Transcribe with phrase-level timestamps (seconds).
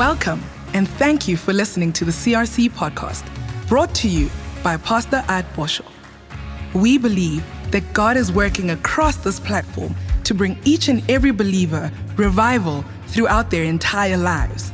[0.00, 3.22] Welcome, and thank you for listening to the CRC podcast,
[3.68, 4.30] brought to you
[4.62, 5.92] by Pastor At Boshoff.
[6.72, 9.94] We believe that God is working across this platform
[10.24, 14.72] to bring each and every believer revival throughout their entire lives.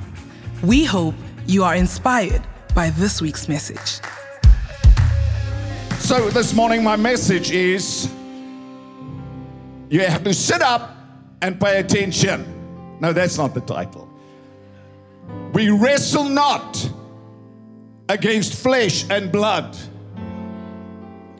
[0.62, 4.00] We hope you are inspired by this week's message.
[5.98, 8.08] So, this morning, my message is
[9.90, 10.96] you have to sit up
[11.42, 12.46] and pay attention.
[13.00, 14.05] No, that's not the title.
[15.52, 16.90] We wrestle not
[18.08, 19.76] against flesh and blood.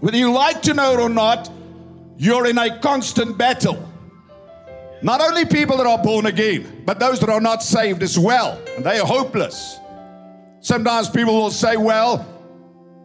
[0.01, 1.51] Whether you like to know it or not,
[2.17, 3.93] you're in a constant battle.
[5.03, 8.61] Not only people that are born again, but those that are not saved as well.
[8.77, 9.79] And they are hopeless.
[10.61, 12.19] Sometimes people will say, Well,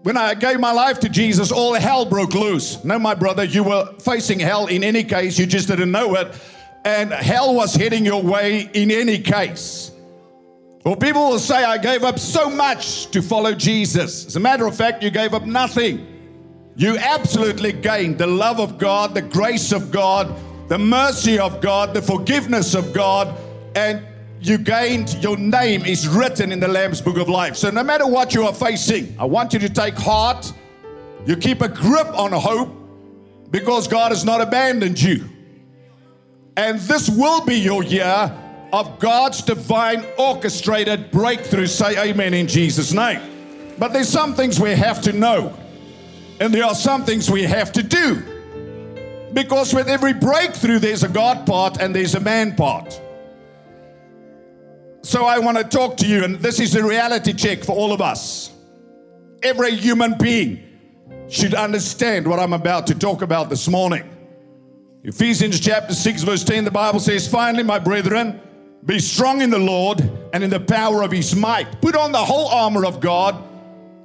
[0.03, 2.83] when I gave my life to Jesus, all hell broke loose.
[2.83, 6.33] No, my brother, you were facing hell in any case, you just didn't know it.
[6.83, 9.90] And hell was heading your way in any case.
[10.83, 14.25] Or people will say, I gave up so much to follow Jesus.
[14.25, 16.07] As a matter of fact, you gave up nothing.
[16.75, 20.33] You absolutely gained the love of God, the grace of God,
[20.69, 23.37] the mercy of God, the forgiveness of God,
[23.75, 24.01] and
[24.39, 27.55] you gained, your name is written in the Lamb's Book of Life.
[27.55, 30.51] So no matter what you are facing, I want you to take heart.
[31.27, 32.75] You keep a grip on hope
[33.51, 35.29] because God has not abandoned you.
[36.57, 38.35] And this will be your year
[38.73, 41.67] of God's divine orchestrated breakthrough.
[41.67, 43.21] Say amen in Jesus' name.
[43.77, 45.57] But there's some things we have to know,
[46.39, 48.23] and there are some things we have to do.
[49.33, 53.01] Because with every breakthrough, there's a God part and there's a man part.
[55.03, 57.91] So I want to talk to you, and this is a reality check for all
[57.91, 58.51] of us.
[59.41, 60.63] Every human being
[61.27, 64.07] should understand what I'm about to talk about this morning.
[65.03, 68.39] Ephesians chapter 6, verse 10, the Bible says, Finally, my brethren,
[68.85, 70.01] be strong in the Lord
[70.33, 71.81] and in the power of his might.
[71.81, 73.41] Put on the whole armor of God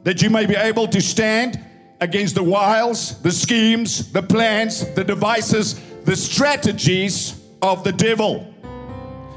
[0.04, 1.60] that you may be able to stand
[2.00, 8.52] against the wiles, the schemes, the plans, the devices, the strategies of the devil.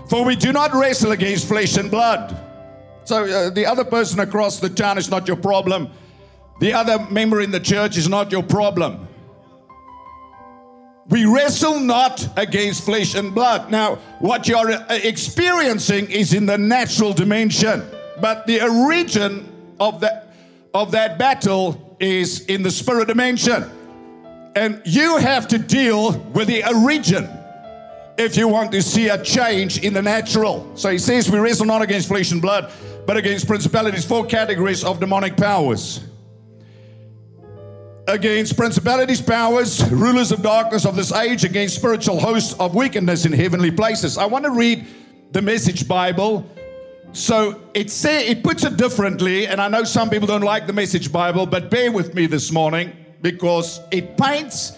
[0.10, 2.38] For we do not wrestle against flesh and blood.
[3.06, 5.90] So uh, the other person across the town is not your problem.
[6.60, 9.08] The other member in the church is not your problem.
[11.10, 13.72] We wrestle not against flesh and blood.
[13.72, 17.84] Now, what you're uh, experiencing is in the natural dimension,
[18.22, 20.28] but the origin of that
[20.72, 23.68] of that battle is in the spirit dimension.
[24.56, 27.28] And you have to deal with the origin
[28.20, 30.70] if you want to see a change in the natural.
[30.76, 32.72] So he says we wrestle not against flesh and blood,
[33.08, 36.02] but against principalities, four categories of demonic powers
[38.10, 43.32] against principalities, powers, rulers of darkness of this age, against spiritual hosts of wickedness in
[43.32, 44.18] heavenly places.
[44.18, 44.86] I want to read
[45.32, 46.50] the Message Bible.
[47.12, 50.74] So it say it puts it differently, and I know some people don't like the
[50.74, 54.74] Message Bible, but bear with me this morning because it paints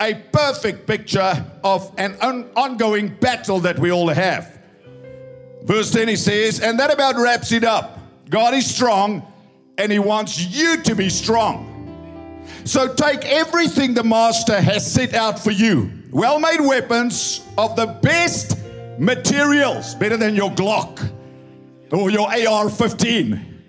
[0.00, 4.58] a perfect picture of an on- ongoing battle that we all have.
[5.62, 8.00] Verse 10 he says, and that about wraps it up.
[8.28, 9.24] God is strong,
[9.78, 11.71] and He wants you to be strong.
[12.64, 17.86] So take everything the master has set out for you well made weapons of the
[17.86, 18.58] best
[18.98, 21.10] materials, better than your Glock
[21.90, 23.62] or your AR 15,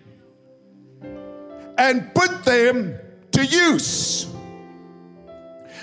[1.78, 2.96] and put them
[3.32, 4.28] to use.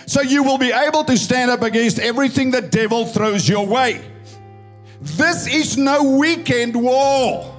[0.07, 4.05] So you will be able to stand up against everything the devil throws your way.
[5.01, 7.57] This is no weekend war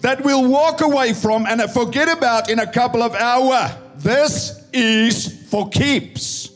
[0.00, 3.72] that we'll walk away from and forget about in a couple of hours.
[3.96, 6.50] This is for keeps.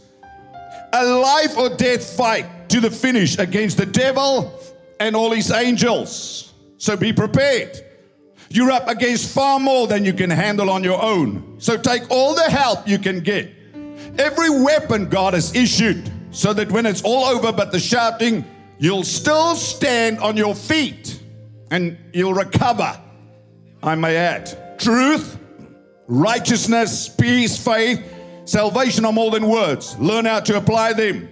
[0.93, 4.53] A life or death fight to the finish against the devil
[5.01, 6.53] and all his angels.
[6.79, 7.81] So be prepared.
[8.51, 11.57] You're up against far more than you can handle on your own.
[11.59, 13.51] So take all the help you can get.
[14.19, 18.45] Every weapon God has issued so that when it's all over but the shouting,
[18.79, 21.19] you'll still stand on your feet
[21.71, 23.01] and you'll recover
[23.83, 24.79] I may add.
[24.79, 25.39] Truth,
[26.07, 28.03] righteousness, peace, faith,
[28.45, 29.99] salvation are more than words.
[29.99, 31.29] Learn how to apply them.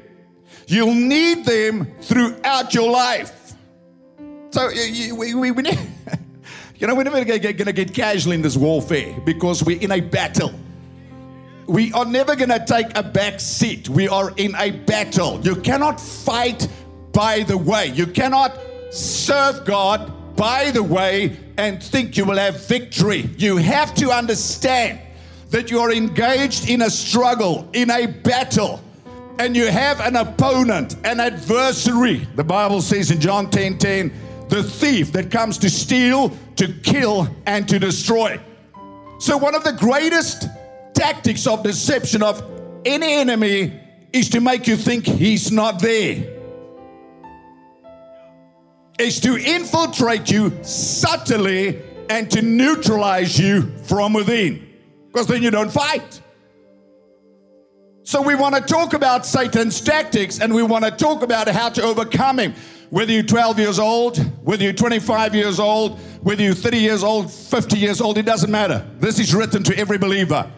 [0.67, 3.55] You'll need them throughout your life.
[4.50, 5.62] So we, we, we
[6.79, 10.00] you know, we're never going to get casual in this warfare because we're in a
[10.00, 10.53] battle.
[11.67, 13.88] We are never going to take a back seat.
[13.88, 15.41] We are in a battle.
[15.41, 16.67] You cannot fight
[17.12, 17.87] by the way.
[17.88, 18.58] You cannot
[18.91, 23.28] serve God by the way and think you will have victory.
[23.36, 24.98] You have to understand
[25.50, 28.82] that you are engaged in a struggle, in a battle,
[29.38, 32.26] and you have an opponent, an adversary.
[32.34, 34.10] The Bible says in John 10 10,
[34.48, 38.40] the thief that comes to steal, to kill, and to destroy.
[39.18, 40.48] So, one of the greatest
[40.94, 42.42] tactics of deception of
[42.86, 43.78] any enemy
[44.14, 46.39] is to make you think he's not there.
[49.00, 51.81] Is to infiltrate you subtly
[52.11, 54.69] and to neutralize you from within.
[55.06, 56.20] Because then you don't fight.
[58.02, 61.70] So we want to talk about Satan's tactics and we want to talk about how
[61.70, 62.55] to overcome him.
[62.91, 67.32] Whether you're 12 years old, whether you're 25 years old, whether you're 30 years old,
[67.32, 68.87] 50 years old, it doesn't matter.
[68.99, 70.50] This is written to every believer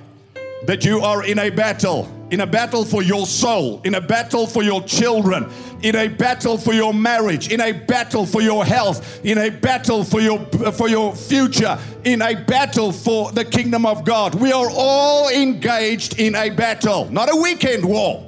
[0.66, 4.46] that you are in a battle, in a battle for your soul, in a battle
[4.46, 5.50] for your children,
[5.82, 10.04] in a battle for your marriage, in a battle for your health, in a battle
[10.04, 10.38] for your
[10.72, 14.34] for your future, in a battle for the kingdom of God.
[14.34, 18.24] We are all engaged in a battle, not a weekend war,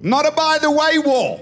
[0.00, 1.40] not a by the way war.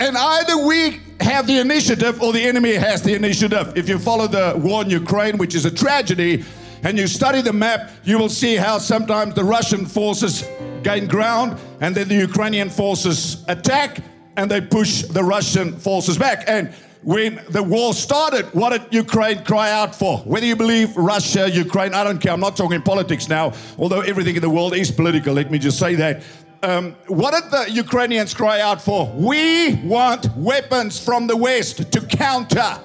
[0.00, 3.72] And either we have the initiative or the enemy has the initiative.
[3.76, 6.44] If you follow the war in Ukraine, which is a tragedy,
[6.84, 10.46] and you study the map, you will see how sometimes the Russian forces
[10.82, 14.00] gain ground and then the Ukrainian forces attack
[14.36, 16.44] and they push the Russian forces back.
[16.46, 20.18] And when the war started, what did Ukraine cry out for?
[20.18, 22.32] Whether you believe Russia, Ukraine, I don't care.
[22.32, 25.34] I'm not talking politics now, although everything in the world is political.
[25.34, 26.22] Let me just say that.
[26.62, 29.12] Um, what did the Ukrainians cry out for?
[29.14, 32.78] We want weapons from the West to counter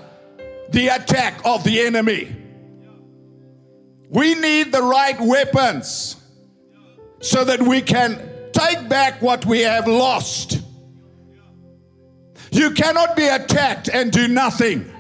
[0.70, 2.39] the attack of the enemy.
[4.10, 6.16] We need the right weapons
[7.22, 8.20] so that we can
[8.52, 10.62] take back what we have lost.
[12.52, 14.92] You cannot be attacked and do nothing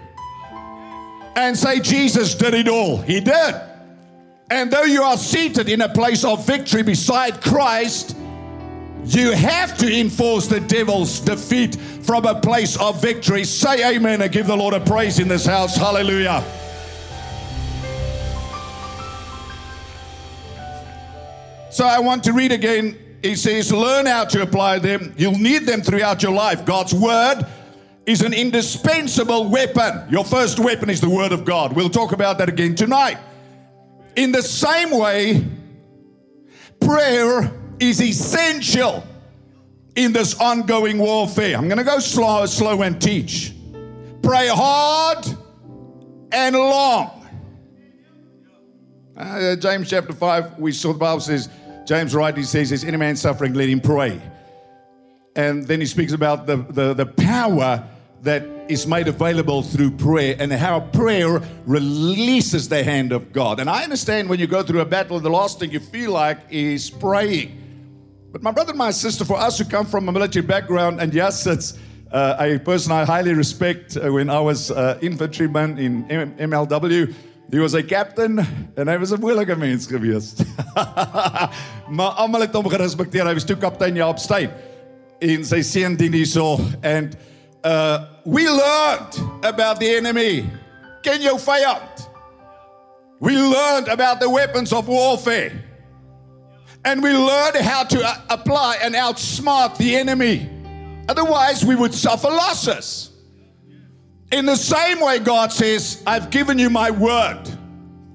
[1.35, 2.97] and say, Jesus did it all.
[2.97, 3.55] He did.
[4.51, 8.15] And though you are seated in a place of victory beside Christ,
[9.05, 13.43] you have to enforce the devil's defeat from a place of victory.
[13.43, 15.75] Say amen and give the Lord a praise in this house.
[15.75, 16.43] Hallelujah.
[21.79, 22.99] So I want to read again.
[23.23, 25.13] He says, Learn how to apply them.
[25.15, 26.65] You'll need them throughout your life.
[26.65, 27.45] God's word
[28.05, 30.03] is an indispensable weapon.
[30.11, 31.71] Your first weapon is the word of God.
[31.71, 33.17] We'll talk about that again tonight.
[34.17, 35.47] In the same way,
[36.81, 37.49] prayer
[37.79, 39.01] is essential
[39.95, 41.55] in this ongoing warfare.
[41.55, 43.53] I'm going to go slow, slow and teach.
[44.21, 45.25] Pray hard
[46.33, 47.19] and long.
[49.15, 51.47] Uh, James chapter 5, we saw the Bible says,
[51.89, 54.21] James rightly says, Is any man suffering, let him pray.
[55.35, 57.83] And then he speaks about the, the, the power
[58.21, 63.59] that is made available through prayer and how prayer releases the hand of God.
[63.59, 66.37] And I understand when you go through a battle, the last thing you feel like
[66.51, 67.57] is praying.
[68.31, 71.11] But my brother and my sister, for us who come from a military background, and
[71.11, 71.75] yes, it's
[72.11, 77.15] uh, a person I highly respect uh, when I was uh, infantryman in M- MLW.
[77.51, 78.39] He was 'n captain
[78.77, 80.33] en hy was 'n moeilike mens gewees.
[81.97, 83.25] maar almal het hom gerespekteer.
[83.25, 84.51] Hy was toe kaptein Jaap Steyn
[85.19, 87.17] in sy seun dien hierso and
[87.63, 90.45] uh we learned about the enemy.
[91.01, 92.07] Ken jou vyand.
[93.19, 95.51] We learned about the weapons of warfare.
[96.85, 100.49] And we learned how to uh, apply and outsmart the enemy.
[101.09, 103.08] Otherwise, we would suffer losses.
[104.31, 107.49] In the same way, God says, I've given you my word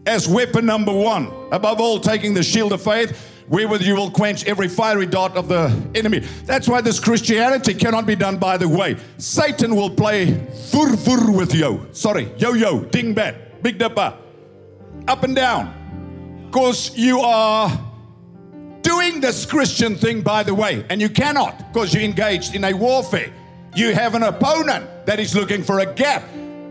[0.06, 1.32] as weapon number one.
[1.50, 5.48] Above all, taking the shield of faith, wherewith you will quench every fiery dart of
[5.48, 6.20] the enemy.
[6.44, 8.96] That's why this Christianity cannot be done by the way.
[9.18, 10.34] Satan will play
[10.70, 11.86] fur fur with you.
[11.92, 14.16] Sorry, yo yo, ding bat, big dipper,
[15.08, 16.46] up and down.
[16.46, 17.70] Because you are
[18.82, 22.72] doing this Christian thing by the way, and you cannot because you're engaged in a
[22.72, 23.32] warfare.
[23.74, 26.22] You have an opponent that is looking for a gap,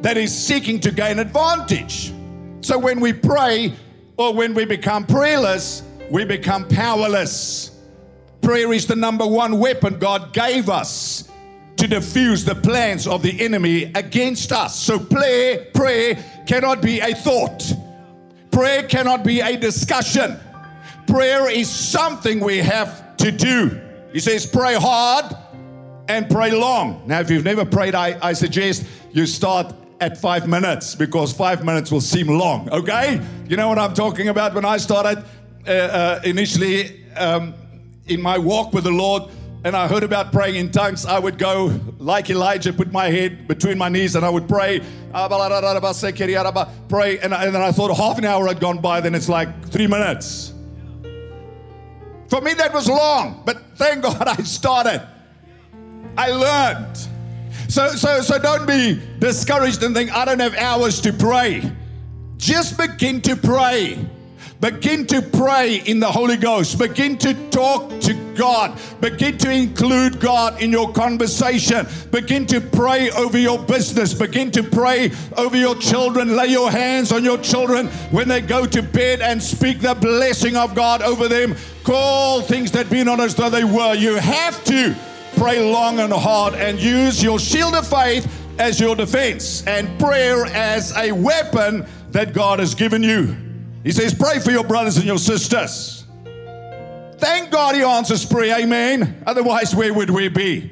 [0.01, 2.13] that is seeking to gain advantage.
[2.61, 3.75] So when we pray
[4.15, 7.77] or when we become prayerless, we become powerless.
[8.41, 11.29] Prayer is the number one weapon God gave us
[11.75, 14.79] to diffuse the plans of the enemy against us.
[14.79, 16.15] So prayer, prayer
[16.47, 17.73] cannot be a thought.
[18.51, 20.39] Prayer cannot be a discussion.
[21.07, 23.81] Prayer is something we have to do.
[24.13, 25.35] He says, pray hard
[26.07, 27.03] and pray long.
[27.05, 31.63] Now, if you've never prayed, I, I suggest you start at five minutes because five
[31.63, 33.21] minutes will seem long, okay?
[33.47, 34.53] You know what I'm talking about?
[34.53, 35.23] When I started
[35.65, 37.53] uh, uh, initially um,
[38.07, 39.23] in my walk with the Lord,
[39.65, 43.47] and I heard about praying in tongues, I would go like Elijah, put my head
[43.47, 44.81] between my knees, and I would pray,
[46.89, 49.65] pray, and, and then I thought half an hour had gone by, then it's like
[49.69, 50.53] three minutes.
[52.27, 55.07] For me, that was long, but thank God I started.
[56.17, 56.97] I learned.
[57.69, 61.71] So, so, so don't be discouraged and think, I don't have hours to pray.
[62.37, 63.97] Just begin to pray.
[64.63, 66.79] Begin to pray in the Holy Ghost.
[66.79, 68.79] Begin to talk to God.
[69.01, 71.85] Begin to include God in your conversation.
[72.11, 74.13] Begin to pray over your business.
[74.13, 76.37] Begin to pray over your children.
[76.37, 80.55] Lay your hands on your children when they go to bed and speak the blessing
[80.55, 81.55] of God over them.
[81.83, 83.95] Call things that be not as though they were.
[83.95, 84.95] You have to
[85.35, 88.27] pray long and hard and use your shield of faith
[88.59, 93.35] as your defense and prayer as a weapon that God has given you.
[93.83, 96.05] He says, Pray for your brothers and your sisters.
[97.17, 99.23] Thank God He answers prayer, amen.
[99.25, 100.71] Otherwise, where would we be?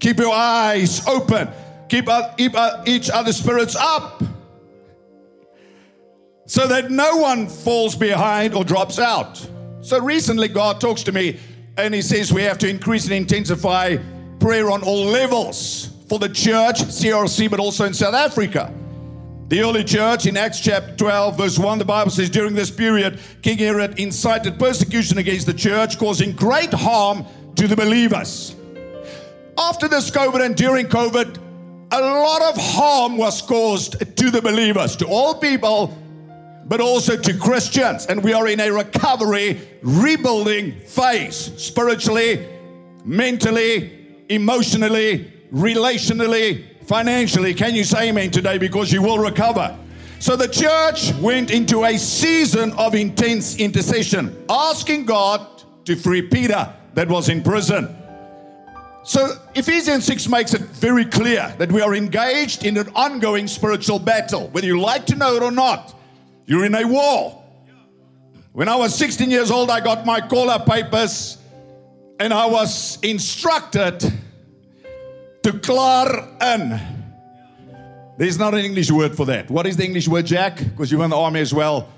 [0.00, 1.48] Keep your eyes open,
[1.88, 4.22] keep, keep uh, each other's spirits up
[6.46, 9.46] so that no one falls behind or drops out.
[9.80, 11.38] So recently, God talks to me
[11.76, 13.96] and He says we have to increase and intensify
[14.38, 18.72] prayer on all levels for the church, CRC, but also in South Africa.
[19.48, 23.18] The early church in Acts chapter 12, verse 1, the Bible says, During this period,
[23.42, 27.26] King Herod incited persecution against the church, causing great harm
[27.56, 28.56] to the believers.
[29.58, 31.38] After this COVID and during COVID,
[31.92, 35.96] a lot of harm was caused to the believers, to all people,
[36.66, 38.06] but also to Christians.
[38.06, 42.46] And we are in a recovery, rebuilding phase spiritually,
[43.04, 47.54] mentally, emotionally, relationally, financially.
[47.54, 48.58] Can you say amen today?
[48.58, 49.76] Because you will recover.
[50.18, 56.72] So the church went into a season of intense intercession, asking God to free Peter
[56.94, 57.96] that was in prison.
[59.04, 63.98] So Ephesians 6 makes it very clear that we are engaged in an ongoing spiritual
[63.98, 64.46] battle.
[64.50, 65.92] Whether you like to know it or not,
[66.46, 67.42] you're in a war.
[68.52, 71.38] When I was 16 years old, I got my call up papers
[72.20, 74.00] and I was instructed
[75.42, 76.80] to klaar in.
[78.18, 79.50] There's not an English word for that.
[79.50, 80.58] What is the English word, Jack?
[80.58, 81.88] Because you were in the army as well.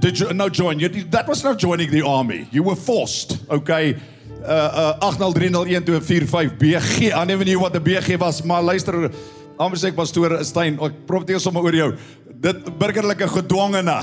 [0.00, 0.78] Did you no join?
[0.78, 2.48] You, that was not joining the army.
[2.50, 3.38] You were forced.
[3.50, 3.96] Okay.
[4.42, 7.12] Uh uh 80301245 BG.
[7.12, 9.10] I never knew what the BG was, maar luister,
[9.58, 11.92] anders ek pastoor Stein, ek profeteer sommer oor jou.
[12.40, 14.02] Dit burgerlike gedwongene.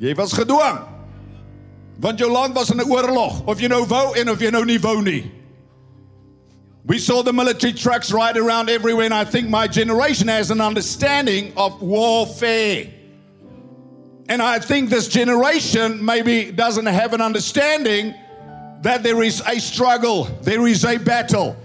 [0.00, 0.80] Jy was gedwong.
[2.00, 4.64] Want jou land was in 'n oorlog, of jy nou wou en of jy nou
[4.64, 5.30] nie wou nie.
[6.86, 10.60] We saw the military trucks ride around everywhere, and I think my generation has an
[10.60, 12.88] understanding of warfare.
[14.28, 18.14] And I think this generation maybe doesn't have an understanding
[18.82, 21.56] that there is a struggle, there is a battle.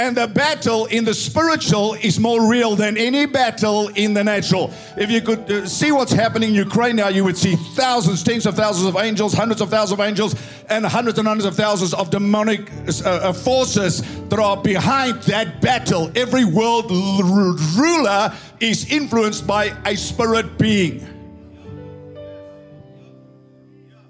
[0.00, 4.72] And the battle in the spiritual is more real than any battle in the natural.
[4.96, 8.46] If you could uh, see what's happening in Ukraine now, you would see thousands, tens
[8.46, 10.36] of thousands of angels, hundreds of thousands of angels,
[10.68, 12.70] and hundreds and hundreds of thousands of demonic
[13.04, 16.12] uh, uh forces that are behind that battle.
[16.14, 21.04] Every world l- ruler is influenced by a spirit being.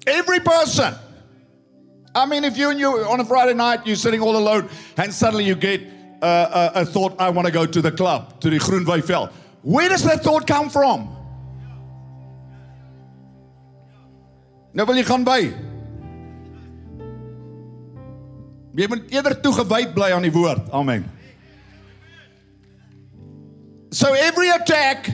[0.07, 0.95] Every person.
[2.19, 5.15] I mean, if you and you on a Friday night, you're sitting all alone, and
[5.15, 5.81] suddenly you get
[6.21, 9.31] uh, a, thought, I want to go to the club, to the Groenwyveld.
[9.63, 11.15] Where does that thought come from?
[14.75, 15.39] Nou wil jy gaan by.
[18.79, 20.69] Jy moet eerder toegewyd bly aan die woord.
[20.71, 21.07] Amen.
[23.91, 25.09] So every attack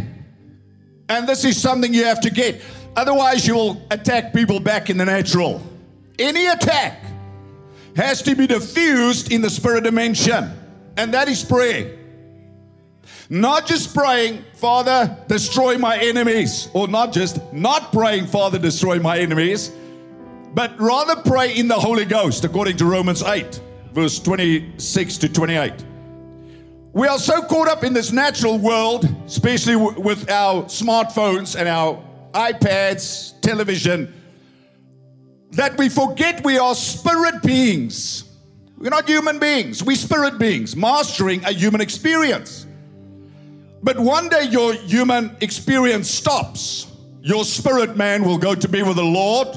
[1.09, 2.61] and this is something you have to get.
[2.97, 5.63] Otherwise you will attack people back in the natural.
[6.19, 7.01] Any attack
[7.97, 10.51] has to be diffused in the spirit dimension,
[10.97, 11.99] and that is praying.
[13.31, 19.19] Not just praying, Father, destroy my enemies, or not just not praying, Father, destroy my
[19.19, 19.73] enemies,
[20.55, 23.61] but rather pray in the Holy Ghost, according to Romans 8,
[23.93, 25.73] verse 26 to 28.
[26.93, 31.69] We are so caught up in this natural world, especially w- with our smartphones and
[31.69, 32.01] our
[32.35, 34.13] iPads, television
[35.55, 38.25] that we forget we are spirit beings.
[38.77, 42.67] We're not human beings, we're spirit beings mastering a human experience.
[43.83, 46.91] But one day your human experience stops.
[47.21, 49.49] Your spirit man will go to be with the Lord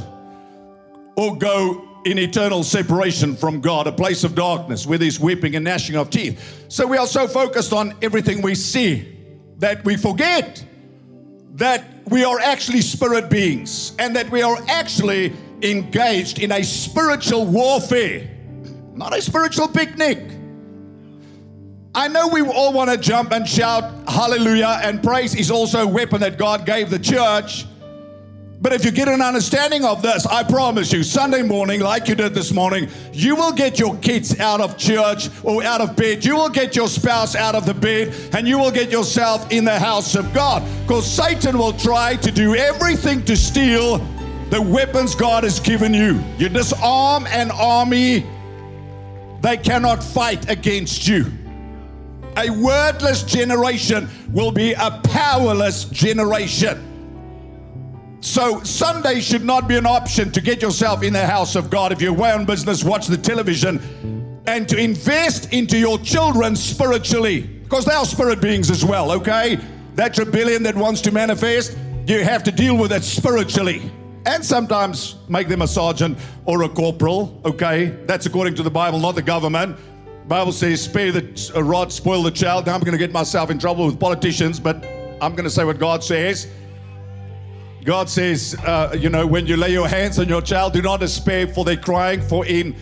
[1.15, 5.65] or go in eternal separation from God, a place of darkness where there's weeping and
[5.65, 6.65] gnashing of teeth.
[6.69, 9.17] So we are so focused on everything we see
[9.57, 10.63] that we forget
[11.55, 17.45] that we are actually spirit beings and that we are actually engaged in a spiritual
[17.45, 18.29] warfare,
[18.93, 20.19] not a spiritual picnic.
[21.95, 25.87] I know we all want to jump and shout hallelujah, and praise is also a
[25.87, 27.65] weapon that God gave the church.
[28.59, 32.15] But if you get an understanding of this, I promise you, Sunday morning, like you
[32.15, 36.25] did this morning, you will get your kids out of church or out of bed.
[36.25, 39.63] You will get your spouse out of the bed and you will get yourself in
[39.63, 40.63] the house of God.
[40.81, 43.99] Because Satan will try to do everything to steal
[44.49, 46.23] the weapons God has given you.
[46.37, 48.25] You disarm an army,
[49.41, 51.25] they cannot fight against you.
[52.37, 56.83] A wordless generation will be a powerless generation.
[58.21, 61.91] So, Sunday should not be an option to get yourself in the house of God.
[61.91, 63.79] If you're away on business, watch the television
[64.47, 69.59] and to invest into your children spiritually because they are spirit beings as well, okay?
[69.95, 71.77] That rebellion that wants to manifest,
[72.07, 73.91] you have to deal with it spiritually.
[74.27, 77.97] And sometimes make them a sergeant or a corporal, okay?
[78.05, 79.77] That's according to the Bible, not the government.
[80.27, 82.65] Bible says, spare the rod, spoil the child.
[82.65, 84.85] Now I'm going to get myself in trouble with politicians, but
[85.21, 86.47] I'm going to say what God says.
[87.85, 90.99] God says, uh, you know, when you lay your hands on your child, do not
[90.99, 92.75] despair for their crying, for in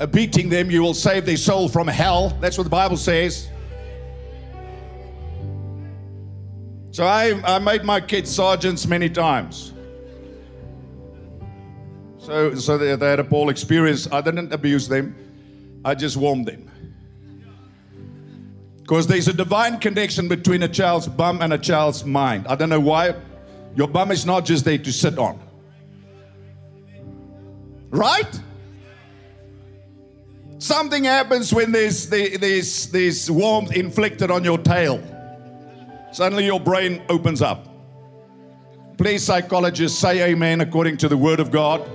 [0.00, 2.30] uh, beating them you will save their soul from hell.
[2.40, 3.50] That's what the Bible says.
[6.90, 9.74] So I, I made my kids sergeants many times.
[12.26, 14.10] So, so they, they had a Paul experience.
[14.10, 15.14] I didn't abuse them,
[15.84, 16.68] I just warmed them.
[18.78, 22.48] Because there's a divine connection between a child's bum and a child's mind.
[22.48, 23.14] I don't know why.
[23.76, 25.38] Your bum is not just there to sit on.
[27.90, 28.40] Right?
[30.58, 35.00] Something happens when there's, there's, there's warmth inflicted on your tail.
[36.10, 37.68] Suddenly your brain opens up.
[38.98, 41.88] Please, psychologists, say amen according to the word of God.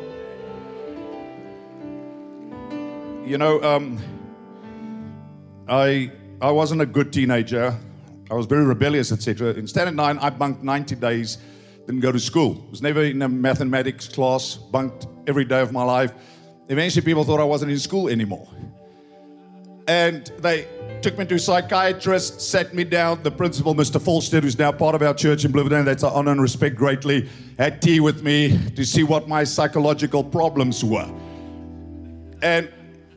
[3.31, 3.97] You know, um,
[5.69, 6.11] I
[6.41, 7.73] I wasn't a good teenager.
[8.29, 9.53] I was very rebellious, etc.
[9.53, 11.38] In Standard 9, I bunked 90 days,
[11.85, 12.67] didn't go to school.
[12.69, 16.11] Was never in a mathematics class, bunked every day of my life.
[16.67, 18.50] Eventually, people thought I wasn't in school anymore.
[19.88, 20.67] And they
[21.01, 23.23] took me to a psychiatrist, sat me down.
[23.23, 24.01] The principal, Mr.
[24.01, 27.29] Falstead, who's now part of our church in Bloemfontein, that's I honor and respect greatly,
[27.58, 31.10] had tea with me to see what my psychological problems were.
[32.41, 32.69] And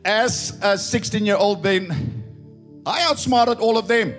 [0.04, 2.22] as a 16 year old, then
[2.86, 4.14] I outsmarted all of them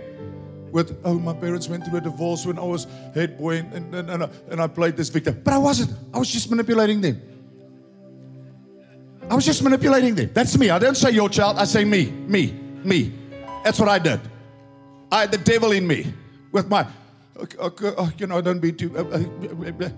[0.71, 4.09] with, oh, my parents went through a divorce when I was head boy and, and,
[4.09, 5.39] and, and I played this victim.
[5.43, 5.97] But I wasn't.
[6.13, 7.21] I was just manipulating them.
[9.29, 10.29] I was just manipulating them.
[10.33, 10.69] That's me.
[10.69, 11.57] I don't say your child.
[11.57, 12.51] I say me, me,
[12.83, 13.13] me.
[13.63, 14.19] That's what I did.
[15.11, 16.13] I had the devil in me
[16.51, 16.85] with my,
[17.59, 18.95] oh, you know, don't be too.
[18.97, 19.89] Uh, uh, uh,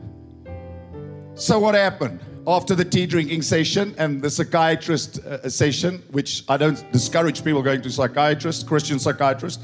[1.35, 2.19] so what happened?
[2.47, 7.61] After the tea drinking session and the psychiatrist uh, session, which I don't discourage people
[7.61, 9.61] going to psychiatrists, Christian psychiatrists,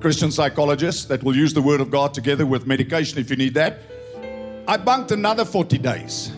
[0.00, 3.52] Christian psychologists that will use the Word of God together with medication if you need
[3.54, 3.80] that.
[4.66, 6.32] I bunked another 40 days.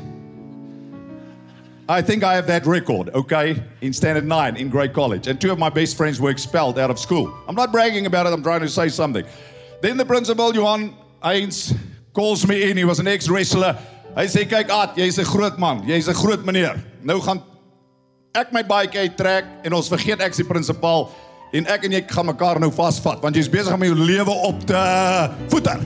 [1.89, 5.27] I think I have that record, okay, in Standard 9 in Grey College.
[5.27, 7.37] And two of my best friends were expelled out of school.
[7.49, 9.25] I'm not bragging about it, I'm trying to say something.
[9.83, 11.77] Then the principal, Johan Ains,
[12.13, 12.77] calls me in.
[12.77, 13.79] He was an ex wrestler.
[14.17, 16.83] Hy sê kyk At, jy's 'n groot man, jy's 'n groot meneer.
[17.03, 17.43] Nou gaan
[18.35, 21.11] ek my baadjie uittrek en ons vergeet ek's die prinsipaal
[21.53, 24.67] en ek en jy gaan mekaar nou vasvat want jy's besig om jou lewe op
[24.67, 24.83] te
[25.49, 25.81] voeter.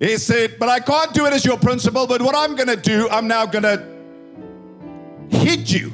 [0.00, 2.76] He said, but I can't do it as your principal, but what I'm going to
[2.76, 3.84] do, I'm now going to
[5.28, 5.92] hit you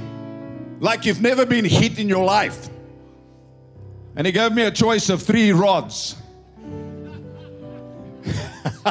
[0.78, 2.68] like you've never been hit in your life.
[4.14, 6.14] And he gave me a choice of three rods.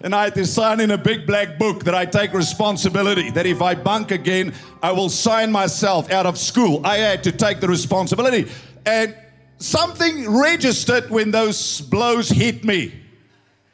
[0.00, 3.46] and I had to sign in a big black book that I take responsibility, that
[3.46, 6.84] if I bunk again, I will sign myself out of school.
[6.84, 8.50] I had to take the responsibility.
[8.86, 9.14] And
[9.58, 12.94] something registered when those blows hit me.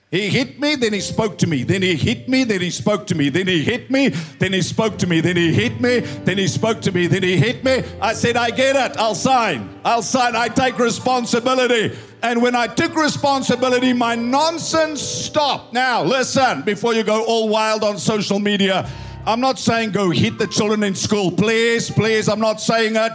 [0.08, 1.64] He hit me, then he spoke to me.
[1.64, 3.28] Then he hit me, then he spoke to me.
[3.28, 5.20] Then he hit me, then he spoke to me.
[5.20, 7.08] Then he hit me, then he spoke to me.
[7.08, 7.82] Then he hit me.
[8.00, 8.96] I said, I get it.
[8.98, 9.80] I'll sign.
[9.84, 10.36] I'll sign.
[10.36, 11.96] I take responsibility.
[12.22, 15.72] And when I took responsibility, my nonsense stopped.
[15.72, 18.88] Now, listen, before you go all wild on social media,
[19.26, 21.32] I'm not saying go hit the children in school.
[21.32, 23.12] Please, please, I'm not saying it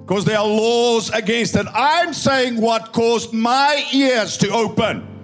[0.00, 1.66] because there are laws against it.
[1.72, 5.15] I'm saying what caused my ears to open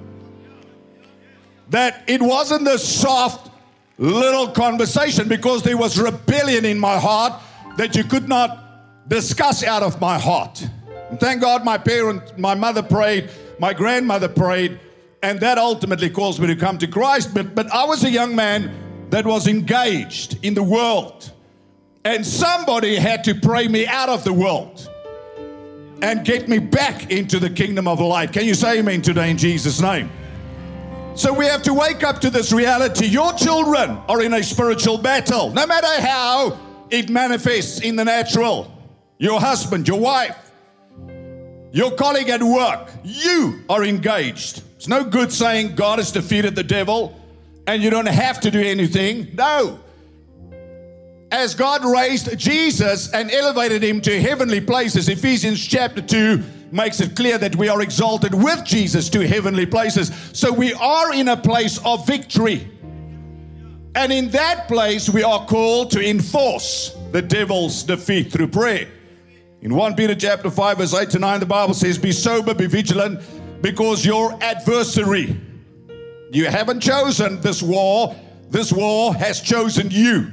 [1.73, 3.51] that it wasn't a soft
[3.99, 7.33] little conversation because there was rebellion in my heart
[7.79, 10.69] that you could not discuss out of my heart.
[11.11, 14.81] And thank God my parent, my mother prayed, my grandmother prayed,
[15.23, 17.33] and that ultimately caused me to come to Christ.
[17.35, 21.33] But, but I was a young man that was engaged in the world.
[22.05, 24.91] And somebody had to pray me out of the world
[26.03, 28.33] and get me back into the kingdom of light.
[28.33, 30.11] Can you say amen today in Jesus' name?
[31.15, 33.07] So we have to wake up to this reality.
[33.07, 36.59] Your children are in a spiritual battle, no matter how
[36.91, 38.73] it manifests in the natural.
[39.19, 40.51] Your husband, your wife,
[41.71, 44.63] your colleague at work, you are engaged.
[44.77, 47.21] It's no good saying God has defeated the devil
[47.67, 49.29] and you don't have to do anything.
[49.35, 49.81] No.
[51.31, 57.15] As God raised Jesus and elevated him to heavenly places, Ephesians chapter 2 makes it
[57.15, 60.11] clear that we are exalted with Jesus to heavenly places.
[60.33, 62.69] So we are in a place of victory.
[63.95, 68.89] And in that place, we are called to enforce the devil's defeat through prayer.
[69.61, 72.67] In 1 Peter chapter 5, verse 8 to 9, the Bible says, Be sober, be
[72.67, 73.21] vigilant,
[73.61, 75.39] because your adversary,
[76.33, 78.17] you haven't chosen this war,
[78.49, 80.33] this war has chosen you.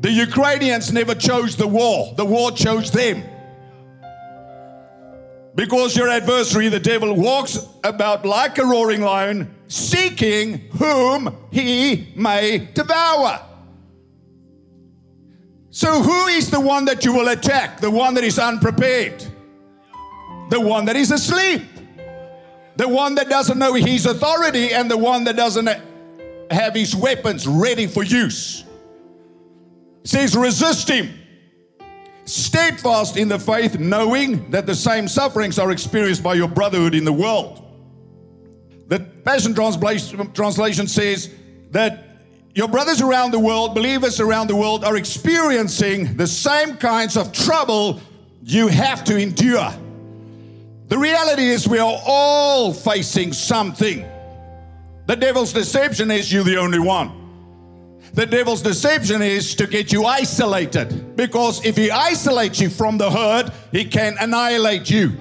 [0.00, 3.22] The Ukrainians never chose the war, the war chose them.
[5.54, 12.68] Because your adversary, the devil, walks about like a roaring lion, seeking whom he may
[12.74, 13.40] devour.
[15.70, 17.80] So, who is the one that you will attack?
[17.80, 19.24] The one that is unprepared,
[20.50, 21.62] the one that is asleep,
[22.76, 25.68] the one that doesn't know his authority, and the one that doesn't
[26.50, 28.64] have his weapons ready for use.
[30.04, 31.23] Says, resist him.
[32.24, 37.04] Steadfast in the faith, knowing that the same sufferings are experienced by your brotherhood in
[37.04, 37.60] the world.
[38.88, 41.30] The Passion Translation says
[41.70, 42.04] that
[42.54, 47.32] your brothers around the world, believers around the world, are experiencing the same kinds of
[47.32, 48.00] trouble
[48.42, 49.72] you have to endure.
[50.88, 54.06] The reality is, we are all facing something.
[55.06, 57.23] The devil's deception is you're the only one.
[58.14, 63.10] The devil's deception is to get you isolated because if he isolates you from the
[63.10, 65.12] herd, he can annihilate you.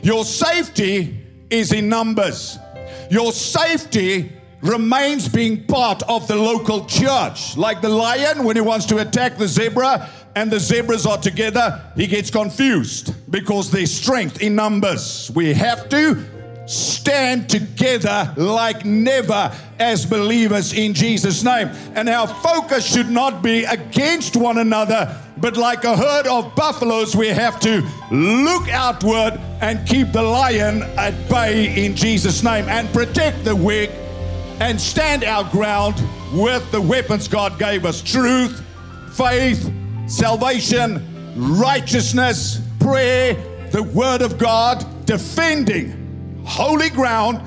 [0.00, 1.18] Your safety
[1.50, 2.56] is in numbers.
[3.10, 4.30] Your safety
[4.62, 7.56] remains being part of the local church.
[7.56, 11.82] Like the lion, when he wants to attack the zebra and the zebras are together,
[11.96, 15.32] he gets confused because there's strength in numbers.
[15.34, 16.24] We have to
[16.66, 21.68] stand together like never as believers in Jesus' name.
[21.94, 27.14] And our focus should not be against one another, but like a herd of buffaloes,
[27.14, 32.92] we have to look outward and keep the lion at bay in Jesus' name and
[32.92, 33.90] protect the weak
[34.60, 36.02] and stand our ground
[36.32, 38.62] with the weapons God gave us truth,
[39.12, 39.70] faith,
[40.06, 41.04] salvation,
[41.36, 43.34] righteousness, prayer,
[43.70, 46.05] the Word of God, defending
[46.46, 47.40] holy ground,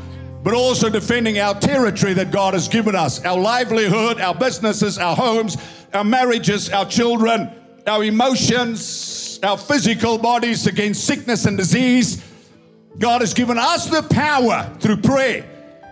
[0.43, 5.15] but also defending our territory that God has given us our livelihood, our businesses, our
[5.15, 5.57] homes,
[5.93, 7.51] our marriages, our children,
[7.87, 12.23] our emotions, our physical bodies against sickness and disease.
[12.97, 15.45] God has given us the power through prayer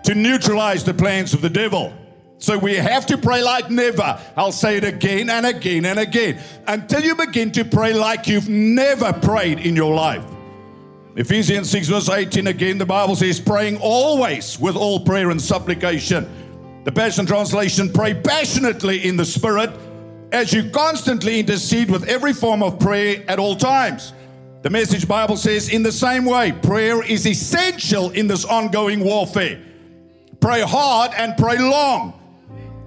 [0.04, 1.94] to neutralize the plans of the devil.
[2.40, 4.22] So we have to pray like never.
[4.36, 8.50] I'll say it again and again and again until you begin to pray like you've
[8.50, 10.24] never prayed in your life.
[11.18, 16.30] Ephesians 6, verse 18 again, the Bible says, praying always with all prayer and supplication.
[16.84, 19.72] The Passion Translation, pray passionately in the Spirit
[20.32, 24.14] as you constantly intercede with every form of prayer at all times.
[24.62, 29.60] The Message Bible says, in the same way, prayer is essential in this ongoing warfare.
[30.40, 32.14] Pray hard and pray long.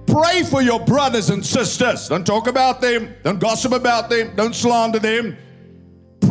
[0.07, 2.07] Pray for your brothers and sisters.
[2.07, 3.13] Don't talk about them.
[3.23, 4.33] Don't gossip about them.
[4.37, 5.35] Don't slander them.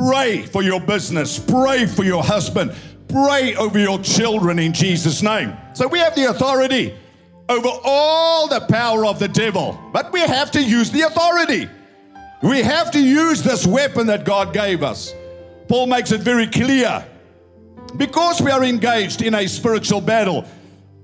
[0.08, 1.38] Pray for your business.
[1.38, 2.74] Pray for your husband.
[3.08, 5.54] Pray over your children in Jesus' name.
[5.74, 6.96] So we have the authority
[7.50, 11.68] over all the power of the devil, but we have to use the authority.
[12.42, 15.12] We have to use this weapon that God gave us.
[15.68, 17.06] Paul makes it very clear.
[17.98, 20.46] Because we are engaged in a spiritual battle,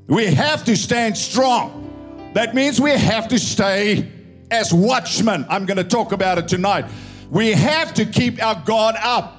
[0.06, 2.30] we have to stand strong.
[2.32, 4.10] That means we have to stay
[4.50, 5.44] as watchmen.
[5.50, 6.86] I'm going to talk about it tonight.
[7.30, 9.36] We have to keep our guard up.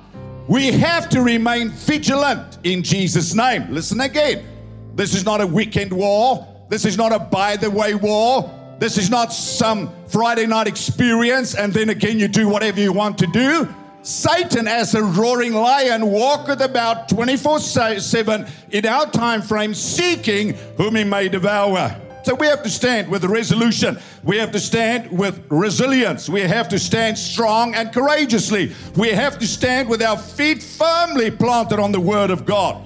[0.47, 3.67] We have to remain vigilant in Jesus' name.
[3.69, 4.45] Listen again.
[4.95, 6.47] This is not a weekend war.
[6.69, 8.53] This is not a by the way war.
[8.79, 13.17] This is not some Friday night experience and then again you do whatever you want
[13.19, 13.67] to do.
[14.03, 20.95] Satan, as a roaring lion, walketh about 24 7 in our time frame, seeking whom
[20.95, 21.99] he may devour.
[22.27, 23.97] So we have to stand with resolution.
[24.21, 26.27] We have to stand with resilience.
[26.27, 28.73] We have to stand strong and courageously.
[28.97, 32.83] We have to stand with our feet firmly planted on the Word of God.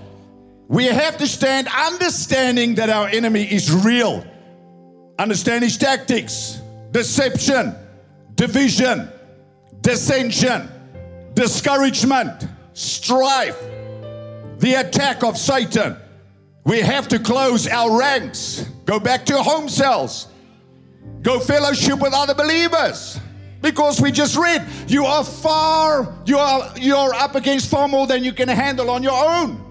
[0.68, 4.24] We have to stand understanding that our enemy is real.
[5.18, 7.74] Understand his tactics, deception,
[8.36, 9.10] division,
[9.82, 10.70] dissension
[11.34, 13.60] discouragement, strife,
[14.60, 15.98] the attack of Satan.
[16.64, 20.28] We have to close our ranks, go back to your home cells,
[21.22, 23.20] go fellowship with other believers.
[23.62, 28.24] Because we just read, you are far, you are you're up against far more than
[28.24, 29.64] you can handle on your own.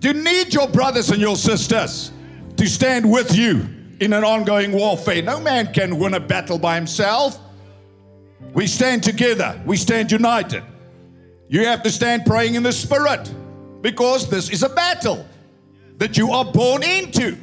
[0.00, 2.10] You need your brothers and your sisters
[2.56, 3.68] to stand with you
[4.00, 5.22] in an ongoing warfare.
[5.22, 7.38] No man can win a battle by himself.
[8.54, 10.64] We stand together, we stand united.
[11.48, 13.32] You have to stand praying in the Spirit
[13.82, 15.26] because this is a battle
[15.98, 17.36] that you are born into.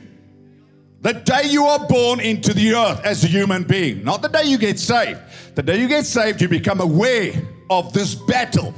[1.02, 4.46] The day you are born into the earth as a human being, not the day
[4.46, 5.20] you get saved.
[5.54, 7.34] The day you get saved, you become aware
[7.70, 8.74] of this battle,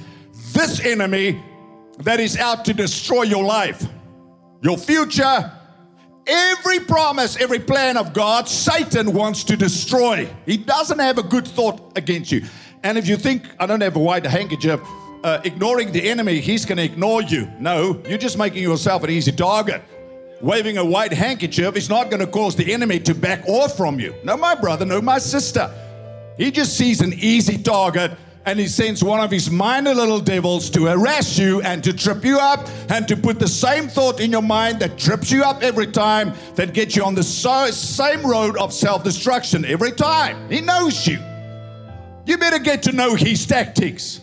[0.51, 1.41] this enemy
[1.99, 3.85] that is out to destroy your life,
[4.61, 5.51] your future,
[6.27, 10.29] every promise, every plan of God, Satan wants to destroy.
[10.45, 12.43] He doesn't have a good thought against you.
[12.83, 14.81] And if you think, I don't have a white handkerchief,
[15.23, 17.49] uh, ignoring the enemy, he's going to ignore you.
[17.59, 19.81] No, you're just making yourself an easy target.
[20.41, 23.99] Waving a white handkerchief is not going to cause the enemy to back off from
[23.99, 24.15] you.
[24.23, 25.69] No, my brother, no, my sister.
[26.37, 28.11] He just sees an easy target
[28.45, 32.23] and he sends one of his minor little devils to harass you and to trip
[32.23, 35.61] you up and to put the same thought in your mind that trips you up
[35.61, 40.49] every time, that gets you on the so, same road of self destruction every time.
[40.49, 41.19] He knows you.
[42.25, 44.21] You better get to know his tactics.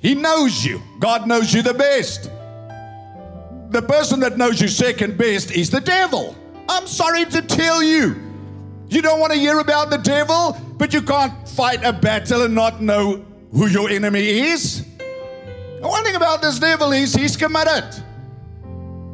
[0.00, 0.82] He knows you.
[0.98, 2.28] God knows you the best.
[3.72, 6.36] The person that knows you second best is the devil.
[6.68, 8.16] I'm sorry to tell you.
[8.88, 12.54] You don't want to hear about the devil, but you can't fight a battle and
[12.54, 14.84] not know who your enemy is.
[14.98, 17.84] The one thing about this devil is he's committed.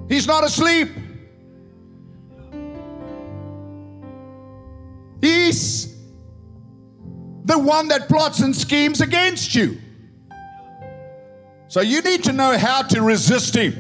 [0.09, 0.89] He's not asleep.
[5.21, 5.95] He's
[7.45, 9.79] the one that plots and schemes against you.
[11.69, 13.79] So you need to know how to resist him,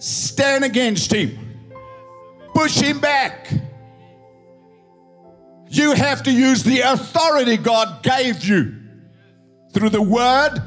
[0.00, 1.38] stand against him,
[2.52, 3.48] push him back.
[5.68, 8.74] You have to use the authority God gave you
[9.72, 10.60] through the word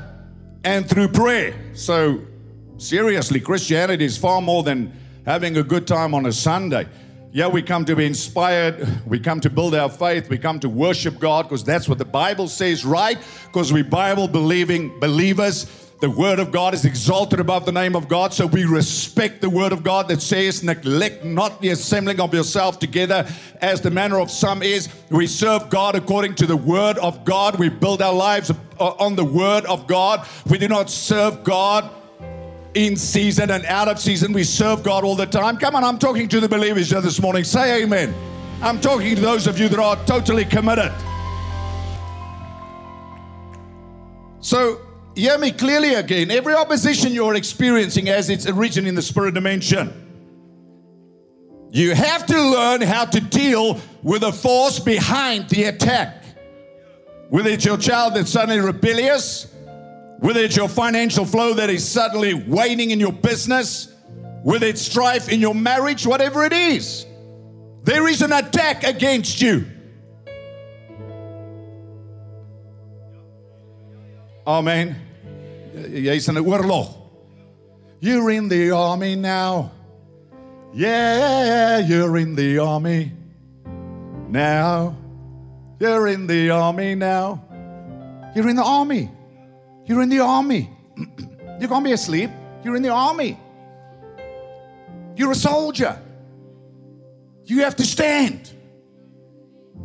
[0.63, 1.53] and through prayer.
[1.73, 2.21] So,
[2.77, 4.93] seriously, Christianity is far more than
[5.25, 6.87] having a good time on a Sunday.
[7.33, 8.87] Yeah, we come to be inspired.
[9.07, 10.29] We come to build our faith.
[10.29, 13.17] We come to worship God because that's what the Bible says, right?
[13.47, 15.82] Because we Bible believing believers.
[16.03, 19.49] The word of God is exalted above the name of God, so we respect the
[19.49, 23.25] word of God that says, Neglect not the assembling of yourself together
[23.61, 24.89] as the manner of some is.
[25.09, 27.57] We serve God according to the word of God.
[27.57, 30.27] We build our lives on the word of God.
[30.45, 31.89] We do not serve God
[32.73, 34.33] in season and out of season.
[34.33, 35.55] We serve God all the time.
[35.55, 37.45] Come on, I'm talking to the believers here this morning.
[37.45, 38.13] Say amen.
[38.61, 40.91] I'm talking to those of you that are totally committed.
[44.41, 44.81] So,
[45.15, 46.31] hear me clearly again.
[46.31, 49.99] Every opposition you're experiencing has its origin in the spirit dimension.
[51.71, 56.23] You have to learn how to deal with the force behind the attack.
[57.29, 59.51] Whether it's your child that's suddenly rebellious,
[60.19, 63.91] whether it's your financial flow that is suddenly waning in your business,
[64.43, 67.07] whether it's strife in your marriage, whatever it is,
[67.83, 69.65] there is an attack against you.
[74.45, 74.95] Amen.
[75.73, 76.89] Jy's in 'n oorlog.
[77.99, 79.71] You're in the army now.
[80.73, 83.11] Yeah, you're in the army
[84.29, 84.97] now.
[85.79, 87.41] You're in the army now.
[88.35, 89.09] You're in the army.
[89.85, 90.69] You're in the army.
[91.59, 92.29] you can't be asleep.
[92.63, 93.39] You're in the army.
[95.15, 95.97] You're a soldier.
[97.45, 98.51] You have to stand.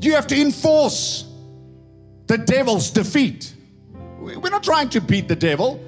[0.01, 1.25] You have to enforce
[2.27, 3.55] the devil's defeat.
[4.19, 5.81] We're not trying to beat the devil,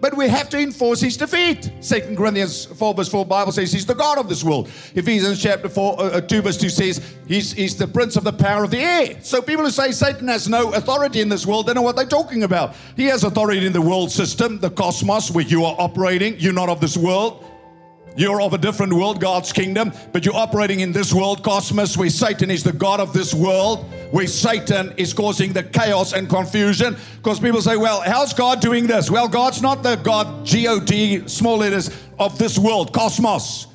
[0.00, 1.72] but we have to enforce his defeat.
[1.80, 4.68] Second Corinthians 4 verse 4 Bible says he's the God of this world.
[4.94, 8.62] Ephesians chapter 4, uh, 2 verse 2 says he's, he's the prince of the power
[8.62, 9.16] of the air.
[9.22, 12.06] So people who say Satan has no authority in this world, they know what they're
[12.06, 12.76] talking about.
[12.94, 16.38] He has authority in the world system, the cosmos where you are operating.
[16.38, 17.45] You're not of this world.
[18.16, 22.08] You're of a different world, God's kingdom, but you're operating in this world, cosmos, where
[22.08, 26.96] Satan is the God of this world, where Satan is causing the chaos and confusion.
[27.18, 29.10] Because people say, well, how's God doing this?
[29.10, 33.66] Well, God's not the God, G O D, small letters, of this world, cosmos.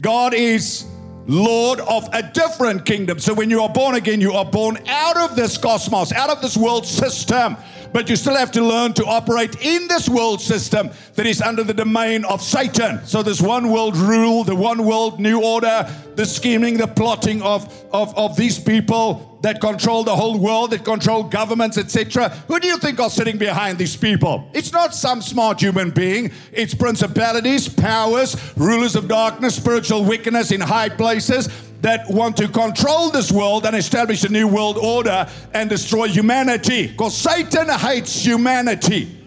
[0.00, 0.86] God is
[1.26, 3.18] Lord of a different kingdom.
[3.18, 6.40] So when you are born again, you are born out of this cosmos, out of
[6.40, 7.56] this world system.
[7.94, 11.62] But you still have to learn to operate in this world system that is under
[11.62, 13.00] the domain of Satan.
[13.06, 17.72] So, this one world rule, the one world new order, the scheming, the plotting of,
[17.92, 22.30] of, of these people that control the whole world, that control governments, etc.
[22.48, 24.50] Who do you think are sitting behind these people?
[24.54, 30.60] It's not some smart human being, it's principalities, powers, rulers of darkness, spiritual wickedness in
[30.60, 31.48] high places
[31.84, 36.86] that want to control this world and establish a new world order and destroy humanity.
[36.86, 39.23] Because Satan hates humanity.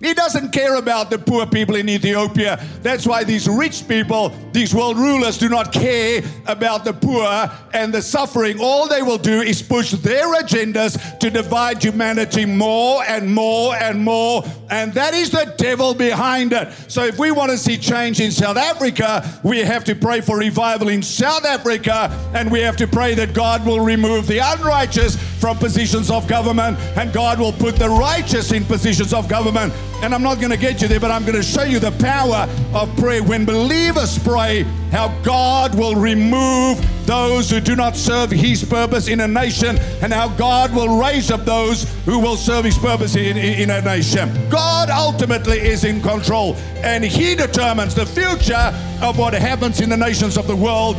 [0.00, 2.64] He doesn't care about the poor people in Ethiopia.
[2.82, 7.92] That's why these rich people, these world rulers, do not care about the poor and
[7.92, 8.60] the suffering.
[8.60, 14.00] All they will do is push their agendas to divide humanity more and more and
[14.00, 14.44] more.
[14.70, 16.72] And that is the devil behind it.
[16.86, 20.38] So if we want to see change in South Africa, we have to pray for
[20.38, 22.08] revival in South Africa.
[22.34, 26.78] And we have to pray that God will remove the unrighteous from positions of government
[26.96, 29.72] and God will put the righteous in positions of government.
[30.02, 31.92] And I'm not going to get you there, but I'm going to show you the
[31.92, 33.22] power of prayer.
[33.22, 39.20] When believers pray, how God will remove those who do not serve His purpose in
[39.20, 43.36] a nation, and how God will raise up those who will serve His purpose in,
[43.36, 44.30] in, in a nation.
[44.50, 48.72] God ultimately is in control, and He determines the future
[49.02, 50.96] of what happens in the nations of the world.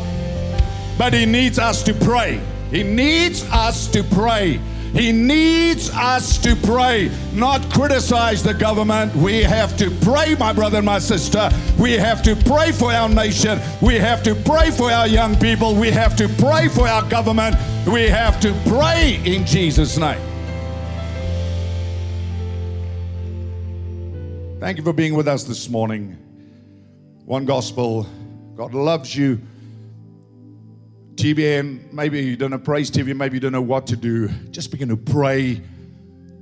[0.97, 2.41] But He needs us to pray.
[2.71, 4.59] He needs us to pray.
[4.93, 9.15] He needs us to pray, not criticize the government.
[9.15, 11.51] We have to pray, my brother and my sister.
[11.79, 13.59] We have to pray for our nation.
[13.81, 15.75] We have to pray for our young people.
[15.75, 17.55] We have to pray for our government.
[17.87, 20.19] We have to pray in Jesus' name.
[24.59, 26.17] Thank you for being with us this morning.
[27.25, 28.07] One gospel.
[28.55, 29.39] God loves you.
[31.19, 34.29] TBN, maybe you don't know praise TV, maybe you don't know what to do.
[34.51, 35.61] Just begin to pray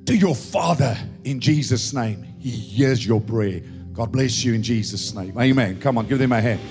[0.05, 2.23] to your Father in Jesus' name.
[2.37, 3.61] He hears your prayer.
[3.93, 5.35] God bless you in Jesus' name.
[5.35, 5.79] Amen.
[5.79, 6.61] Come on, give them a hand.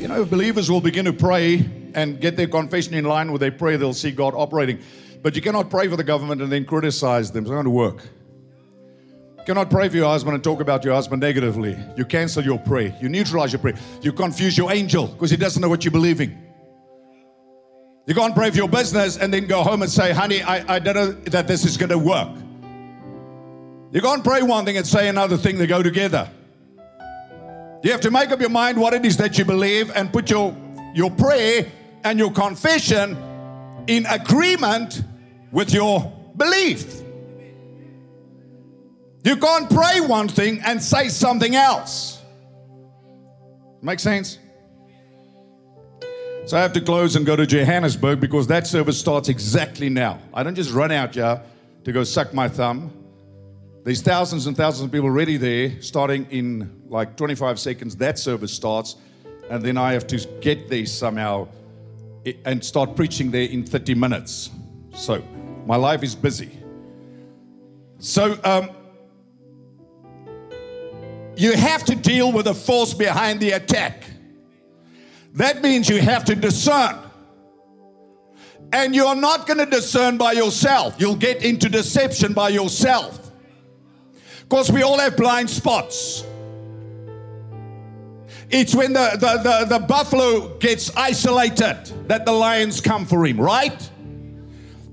[0.00, 3.52] You know, believers will begin to pray and get their confession in line with their
[3.52, 4.80] prayer, they'll see God operating.
[5.22, 7.44] But you cannot pray for the government and then criticize them.
[7.44, 8.02] It's not going to work.
[9.46, 11.76] Cannot pray for your husband and talk about your husband negatively.
[11.96, 12.96] You cancel your prayer.
[13.00, 13.74] You neutralize your prayer.
[14.00, 16.40] You confuse your angel because he doesn't know what you're believing.
[18.06, 20.78] You can't pray for your business and then go home and say, honey, I, I
[20.78, 22.34] don't know that this is going to work.
[23.92, 26.28] You can't pray one thing and say another thing, they go together.
[27.82, 30.30] You have to make up your mind what it is that you believe and put
[30.30, 30.56] your,
[30.94, 31.70] your prayer
[32.02, 33.16] and your confession
[33.88, 35.02] in agreement
[35.52, 37.03] with your belief.
[39.24, 42.20] You can't pray one thing and say something else.
[43.80, 44.38] Make sense?
[46.46, 50.18] So I have to close and go to Johannesburg because that service starts exactly now.
[50.34, 51.40] I don't just run out here
[51.84, 52.92] to go suck my thumb.
[53.82, 57.96] There's thousands and thousands of people already there, starting in like 25 seconds.
[57.96, 58.96] That service starts,
[59.48, 61.48] and then I have to get there somehow
[62.44, 64.50] and start preaching there in 30 minutes.
[64.94, 65.22] So
[65.66, 66.50] my life is busy.
[67.98, 68.70] So, um,
[71.36, 74.04] you have to deal with the force behind the attack.
[75.34, 76.98] That means you have to discern.
[78.72, 80.96] And you're not going to discern by yourself.
[80.98, 83.30] You'll get into deception by yourself.
[84.42, 86.24] Because we all have blind spots.
[88.50, 93.40] It's when the, the, the, the, buffalo gets isolated that the lions come for him,
[93.40, 93.90] right?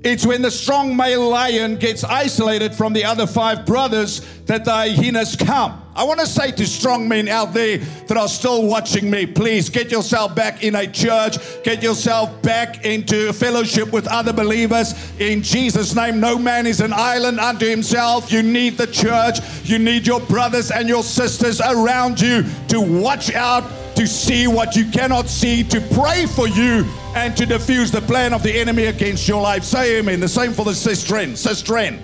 [0.04, 4.71] It's when the strong male lion gets isolated from the other five brothers that the
[4.71, 5.81] hyenas come.
[5.93, 9.69] I want to say to strong men out there that are still watching me, please
[9.69, 15.43] get yourself back in a church, get yourself back into fellowship with other believers in
[15.43, 16.21] Jesus' name.
[16.21, 18.32] No man is an island unto himself.
[18.32, 23.34] You need the church, you need your brothers and your sisters around you to watch
[23.34, 28.01] out, to see what you cannot see, to pray for you, and to defuse the
[28.01, 29.65] plan of the enemy against your life.
[29.65, 30.21] Say amen.
[30.21, 31.99] The same for the sistren, sistren,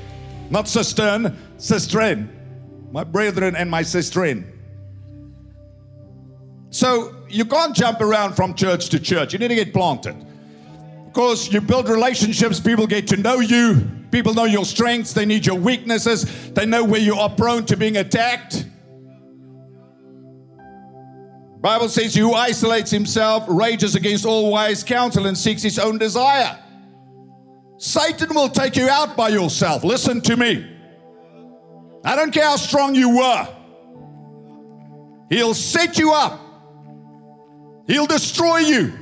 [0.49, 2.27] not cistern, sistren
[2.97, 4.25] my brethren and my sister
[6.71, 9.33] So you can't jump around from church to church.
[9.33, 10.15] You need to get planted.
[11.05, 15.45] Because you build relationships, people get to know you, people know your strengths, they need
[15.45, 18.65] your weaknesses, they know where you are prone to being attacked.
[21.61, 25.99] Bible says he who isolates himself rages against all wise counsel and seeks his own
[25.99, 26.57] desire.
[27.77, 29.83] Satan will take you out by yourself.
[29.83, 30.76] Listen to me.
[32.07, 33.47] I don't care how strong you were.
[35.29, 36.39] He'll set you up.
[37.85, 38.93] He'll destroy you.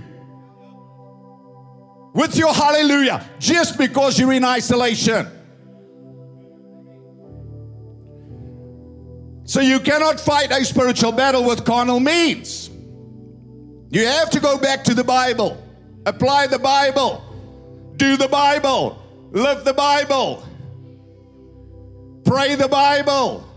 [2.16, 5.28] with your hallelujah just because you're in isolation.
[9.44, 12.70] So you cannot fight a spiritual battle with carnal means.
[13.90, 15.62] You have to go back to the Bible,
[16.06, 17.22] apply the Bible,
[17.98, 18.98] do the Bible,
[19.32, 20.44] live the Bible,
[22.26, 23.48] pray the Bible.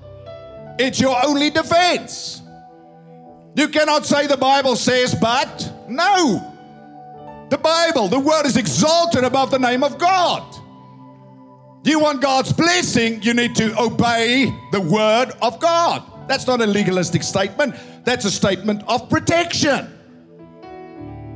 [0.79, 2.43] It's your only defense.
[3.57, 6.55] You cannot say the Bible says, but no.
[7.51, 10.45] The Bible, the word is exalted above the name of God.
[11.83, 16.03] You want God's blessing, you need to obey the word of God.
[16.29, 19.95] That's not a legalistic statement, that's a statement of protection.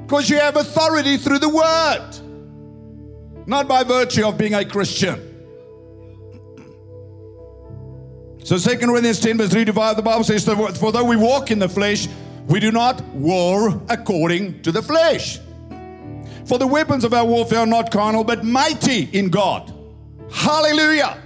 [0.02, 5.31] Because you have authority through the word, not by virtue of being a Christian.
[8.45, 11.51] So 2 Corinthians 10, verse 3 to 5, the Bible says, For though we walk
[11.51, 12.09] in the flesh,
[12.47, 15.38] we do not war according to the flesh.
[16.45, 19.72] For the weapons of our warfare are not carnal, but mighty in God.
[20.32, 21.22] Hallelujah.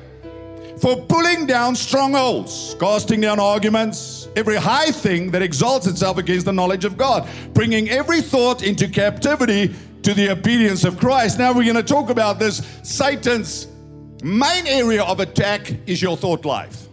[0.79, 6.53] For pulling down strongholds, casting down arguments, every high thing that exalts itself against the
[6.53, 11.39] knowledge of God, bringing every thought into captivity to the obedience of Christ.
[11.39, 12.59] Now we're going to talk about this.
[12.83, 13.69] Satan's
[14.23, 16.86] main area of attack is your thought life.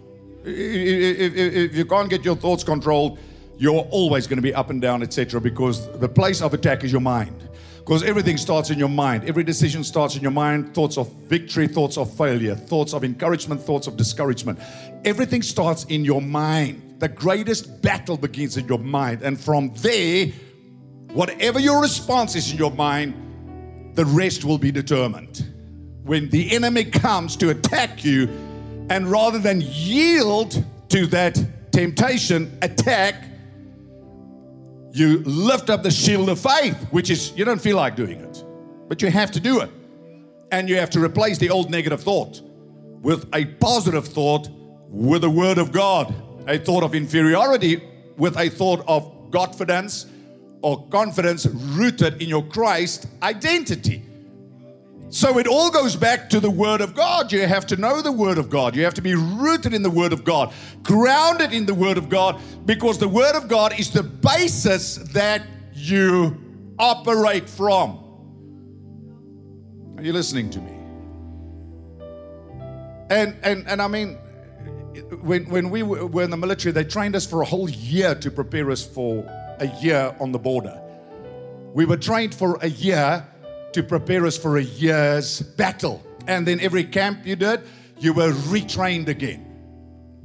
[0.45, 3.19] If, if, if you can't get your thoughts controlled,
[3.57, 6.91] you're always going to be up and down, etc., because the place of attack is
[6.91, 7.49] your mind.
[7.77, 9.25] Because everything starts in your mind.
[9.25, 10.73] Every decision starts in your mind.
[10.73, 14.57] Thoughts of victory, thoughts of failure, thoughts of encouragement, thoughts of discouragement.
[15.03, 16.95] Everything starts in your mind.
[16.99, 19.21] The greatest battle begins in your mind.
[19.21, 20.27] And from there,
[21.11, 23.15] whatever your response is in your mind,
[23.95, 25.45] the rest will be determined.
[26.03, 28.29] When the enemy comes to attack you,
[28.93, 33.15] and rather than yield to that temptation, attack,
[34.91, 38.45] you lift up the shield of faith, which is you don't feel like doing it,
[38.87, 39.71] but you have to do it.
[40.51, 42.39] And you have to replace the old negative thought
[43.01, 44.47] with a positive thought
[44.89, 46.13] with the word of God,
[46.47, 47.81] a thought of inferiority
[48.17, 50.05] with a thought of confidence
[50.61, 54.03] or confidence rooted in your Christ identity.
[55.13, 57.31] So it all goes back to the Word of God.
[57.31, 58.75] You have to know the Word of God.
[58.75, 60.51] You have to be rooted in the Word of God,
[60.81, 65.43] grounded in the Word of God, because the Word of God is the basis that
[65.75, 66.35] you
[66.79, 67.99] operate from.
[69.97, 70.71] Are you listening to me?
[73.11, 74.15] And and and I mean,
[75.21, 78.31] when when we were in the military, they trained us for a whole year to
[78.31, 79.23] prepare us for
[79.59, 80.81] a year on the border.
[81.75, 83.27] We were trained for a year
[83.73, 86.03] to prepare us for a year's battle.
[86.27, 87.61] And then every camp you did,
[87.99, 89.45] you were retrained again.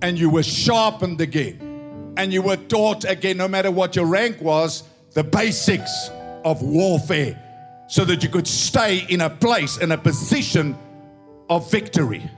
[0.03, 2.15] And you were sharpened again.
[2.17, 4.85] And you were taught again, no matter what your rank was,
[5.15, 6.11] the basics
[6.45, 7.43] of warfare
[7.89, 10.77] so that you could stay in a place, in a position
[11.49, 12.31] of victory.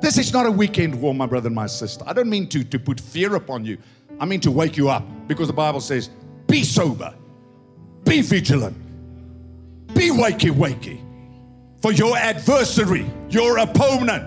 [0.00, 2.04] This is not a weekend war, my brother and my sister.
[2.06, 3.78] I don't mean to, to put fear upon you.
[4.20, 6.08] I mean to wake you up because the Bible says,
[6.46, 7.14] be sober.
[8.08, 8.76] Be vigilant.
[9.94, 11.00] Be wakey wakey.
[11.82, 14.24] For your adversary, your opponent,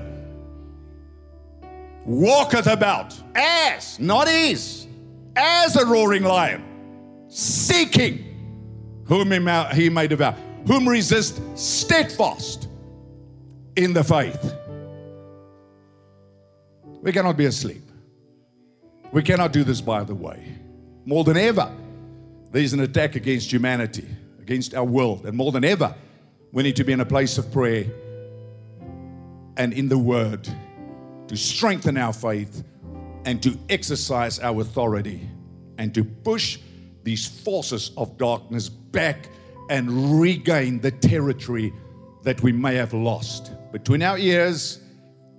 [2.05, 4.88] walketh about as, not is,
[5.36, 6.63] as a roaring lion,
[7.27, 9.32] seeking whom
[9.73, 10.36] he may, devour,
[10.67, 12.67] whom resist steadfast
[13.75, 14.53] in the faith.
[17.01, 17.84] We cannot be asleep.
[19.11, 20.55] We cannot do this by the way.
[21.05, 21.75] More than ever,
[22.51, 24.07] there's an attack against humanity,
[24.41, 25.25] against our world.
[25.25, 25.95] And more than ever,
[26.51, 27.85] we need to be in a place of prayer
[29.57, 30.47] and in the Word
[31.27, 32.63] to strengthen our faith
[33.25, 35.29] and to exercise our authority
[35.77, 36.59] and to push
[37.03, 39.29] these forces of darkness back
[39.69, 41.73] and regain the territory
[42.23, 44.81] that we may have lost between our ears,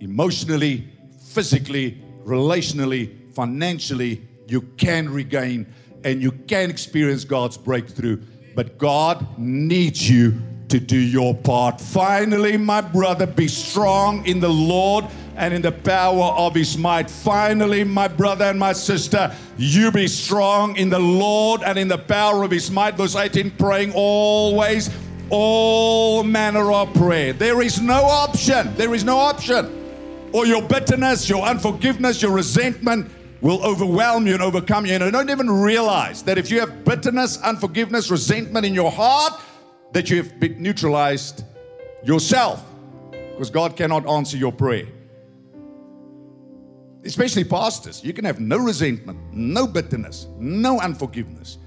[0.00, 0.88] emotionally,
[1.28, 4.26] physically, relationally, financially.
[4.48, 5.66] You can regain
[6.04, 8.20] and you can experience God's breakthrough.
[8.54, 11.80] But God needs you to do your part.
[11.80, 15.04] Finally, my brother, be strong in the Lord
[15.36, 17.10] and in the power of his might.
[17.10, 21.98] Finally, my brother and my sister, you be strong in the Lord and in the
[21.98, 22.94] power of his might.
[22.94, 24.90] Verse 18, praying always,
[25.30, 27.32] all manner of prayer.
[27.32, 28.74] There is no option.
[28.76, 30.30] There is no option.
[30.32, 33.10] Or your bitterness, your unforgiveness, your resentment,
[33.42, 34.94] will overwhelm you and overcome you.
[34.94, 39.38] And I don't even realize that if you have bitterness, unforgiveness, resentment in your heart,
[39.92, 41.44] that you have neutralized
[42.04, 42.64] yourself
[43.10, 44.86] because God cannot answer your prayer.
[47.04, 48.02] Especially pastors.
[48.04, 51.58] You can have no resentment, no bitterness, no unforgiveness.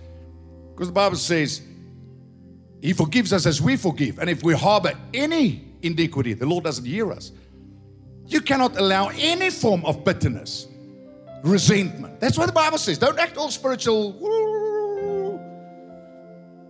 [0.73, 1.61] Because the Bible says,
[2.81, 4.19] He forgives us as we forgive.
[4.19, 7.33] And if we harbor any iniquity, the Lord doesn't hear us.
[8.27, 10.67] You cannot allow any form of bitterness,
[11.45, 12.19] resentment.
[12.19, 12.97] That's what the Bible says.
[12.97, 14.13] Don't act all spiritual.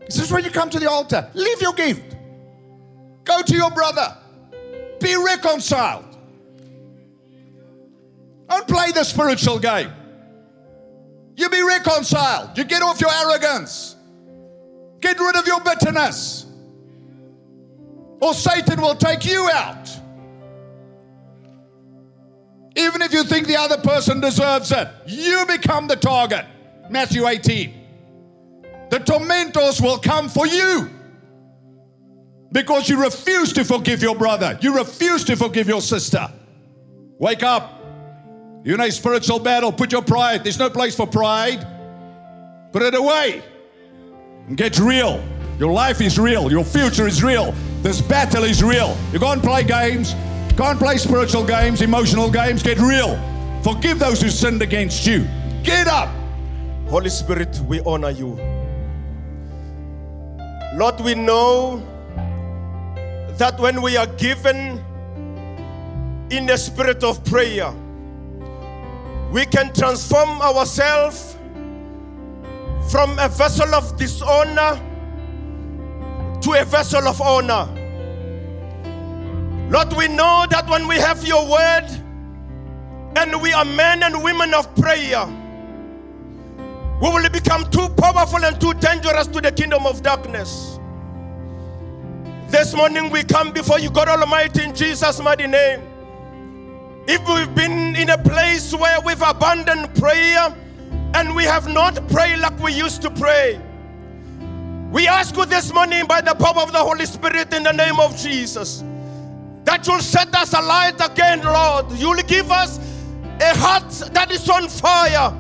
[0.05, 1.29] This is when you come to the altar.
[1.33, 2.15] Leave your gift.
[3.23, 4.15] Go to your brother.
[4.99, 6.05] Be reconciled.
[8.49, 9.91] Don't play the spiritual game.
[11.35, 12.57] You be reconciled.
[12.57, 13.95] You get off your arrogance.
[14.99, 16.45] Get rid of your bitterness.
[18.21, 19.89] Or Satan will take you out.
[22.75, 26.45] Even if you think the other person deserves it, you become the target.
[26.89, 27.73] Matthew 18.
[28.89, 30.89] The tormentors will come for you
[32.51, 36.29] because you refuse to forgive your brother, you refuse to forgive your sister.
[37.17, 37.81] Wake up.
[38.63, 39.71] You're in a spiritual battle.
[39.71, 40.43] Put your pride.
[40.43, 41.65] There's no place for pride.
[42.71, 43.43] Put it away.
[44.47, 45.23] And get real.
[45.59, 46.51] Your life is real.
[46.51, 47.53] Your future is real.
[47.81, 48.97] This battle is real.
[49.13, 50.13] You go and play games.
[50.57, 52.63] And play spiritual games, emotional games.
[52.63, 53.19] Get real.
[53.61, 55.27] Forgive those who sinned against you.
[55.63, 56.09] Get up.
[56.87, 58.39] Holy Spirit, we honor you.
[60.75, 61.83] Lord, we know
[63.37, 64.83] that when we are given
[66.29, 67.73] in the spirit of prayer,
[69.31, 71.37] we can transform ourselves
[72.89, 74.79] from a vessel of dishonor
[76.41, 77.67] to a vessel of honor.
[79.69, 81.87] Lord, we know that when we have your word
[83.17, 85.25] and we are men and women of prayer,
[87.01, 90.79] we will become too powerful and too dangerous to the kingdom of darkness.
[92.49, 95.81] This morning we come before you, God Almighty, in Jesus' mighty name.
[97.07, 100.55] If we've been in a place where we've abandoned prayer
[101.15, 103.59] and we have not prayed like we used to pray,
[104.91, 107.99] we ask you this morning by the power of the Holy Spirit in the name
[107.99, 108.83] of Jesus
[109.65, 111.91] that you'll set us alight again, Lord.
[111.93, 112.79] You'll give us
[113.39, 115.33] a heart that is on fire.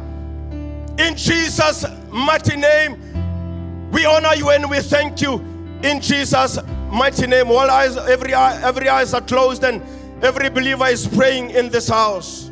[0.97, 5.35] In Jesus' mighty name, we honor you and we thank you.
[5.83, 6.59] In Jesus'
[6.91, 9.81] mighty name, all eyes, every eye, every eyes are closed and
[10.23, 12.49] every believer is praying in this house.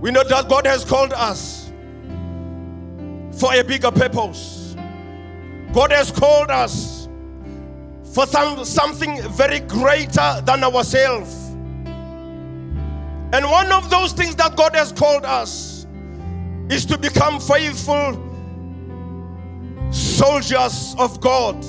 [0.00, 1.70] We know that God has called us
[3.38, 4.74] for a bigger purpose.
[5.72, 7.01] God has called us
[8.12, 11.48] for some, something very greater than ourselves.
[13.34, 15.86] And one of those things that God has called us
[16.68, 18.28] is to become faithful
[19.90, 21.62] soldiers of God.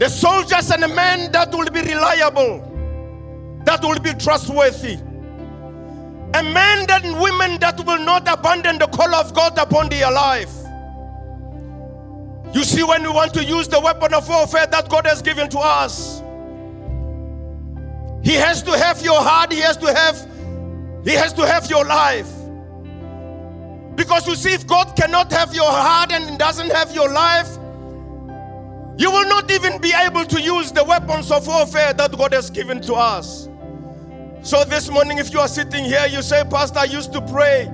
[0.00, 2.58] The soldiers and the men that will be reliable,
[3.64, 4.94] that will be trustworthy.
[6.34, 10.61] A men and women that will not abandon the call of God upon their life.
[12.52, 15.48] You see, when we want to use the weapon of warfare that God has given
[15.50, 16.20] to us,
[18.22, 20.28] He has to have your heart, He has to have,
[21.04, 22.30] He has to have your life.
[23.94, 27.48] Because you see, if God cannot have your heart and doesn't have your life,
[28.98, 32.50] you will not even be able to use the weapons of warfare that God has
[32.50, 33.48] given to us.
[34.42, 37.70] So this morning, if you are sitting here, you say, Pastor, I used to pray,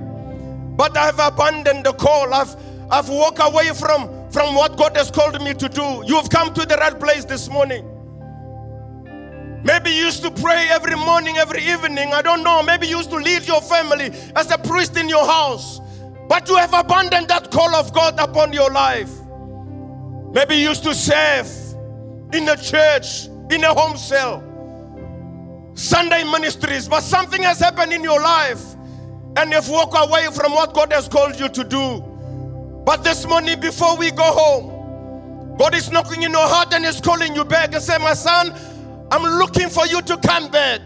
[0.76, 2.33] but I've abandoned the call.
[2.33, 2.55] I've
[2.91, 4.09] I've walked away from,
[4.39, 6.05] from what God has called me to do.
[6.07, 7.84] You've come to the right place this morning.
[9.64, 12.12] Maybe you used to pray every morning, every evening.
[12.12, 12.62] I don't know.
[12.62, 15.80] Maybe you used to lead your family as a priest in your house.
[16.28, 19.11] But you have abandoned that call of God upon your life.
[20.30, 21.49] Maybe you used to serve
[22.32, 24.45] in a church, in a home cell,
[25.74, 28.62] Sunday ministries, but something has happened in your life
[29.36, 32.08] and you've walked away from what God has called you to do.
[32.89, 37.03] But this morning, before we go home, God is knocking in your heart and is
[37.03, 38.51] calling you back and say, My son,
[39.11, 40.80] I'm looking for you to come back.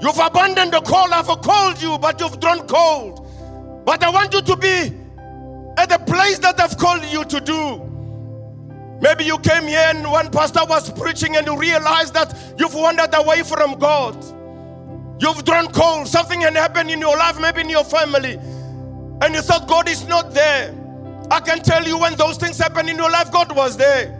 [0.00, 1.12] You've abandoned the call.
[1.12, 3.26] I've called you, but you've drawn cold.
[3.84, 4.92] But I want you to be
[5.76, 7.80] at the place that I've called you to do.
[9.00, 13.12] Maybe you came here and one pastor was preaching and you realized that you've wandered
[13.14, 14.24] away from God.
[15.20, 16.06] You've drawn cold.
[16.06, 18.34] Something had happened in your life, maybe in your family.
[19.20, 20.78] And you thought God is not there.
[21.30, 24.18] I can tell you when those things happen in your life, God was there.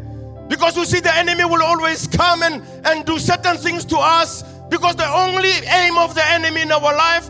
[0.48, 4.42] Because you see, the enemy will always come and, and do certain things to us.
[4.68, 7.28] Because the only aim of the enemy in our life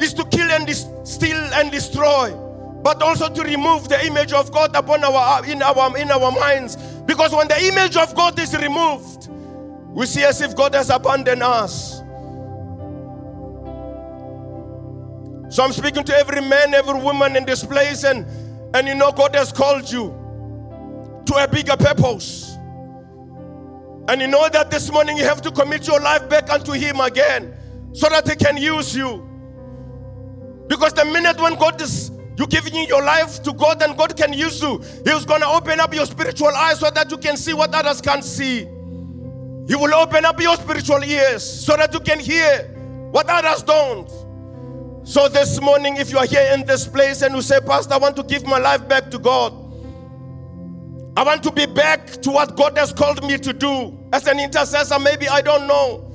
[0.00, 2.32] is to kill and dis- steal and destroy,
[2.82, 6.76] but also to remove the image of God upon our in our in our minds.
[7.06, 9.28] Because when the image of God is removed,
[9.90, 12.00] we see as if God has abandoned us.
[15.54, 18.26] So I'm speaking to every man, every woman in this place, and
[18.74, 20.18] and you know God has called you
[21.26, 22.56] to a bigger purpose.
[24.08, 27.00] And you know that this morning you have to commit your life back unto Him
[27.00, 27.54] again
[27.92, 29.28] so that He can use you.
[30.66, 34.32] Because the minute when God is you giving your life to God and God can
[34.32, 37.74] use you, He's gonna open up your spiritual eyes so that you can see what
[37.74, 38.60] others can't see.
[39.68, 42.64] He will open up your spiritual ears so that you can hear
[43.12, 44.10] what others don't.
[45.04, 47.96] So this morning, if you are here in this place and you say, Pastor, I
[47.98, 49.52] want to give my life back to God.
[51.16, 54.38] I want to be back to what God has called me to do as an
[54.38, 54.98] intercessor.
[55.00, 56.08] Maybe I don't know.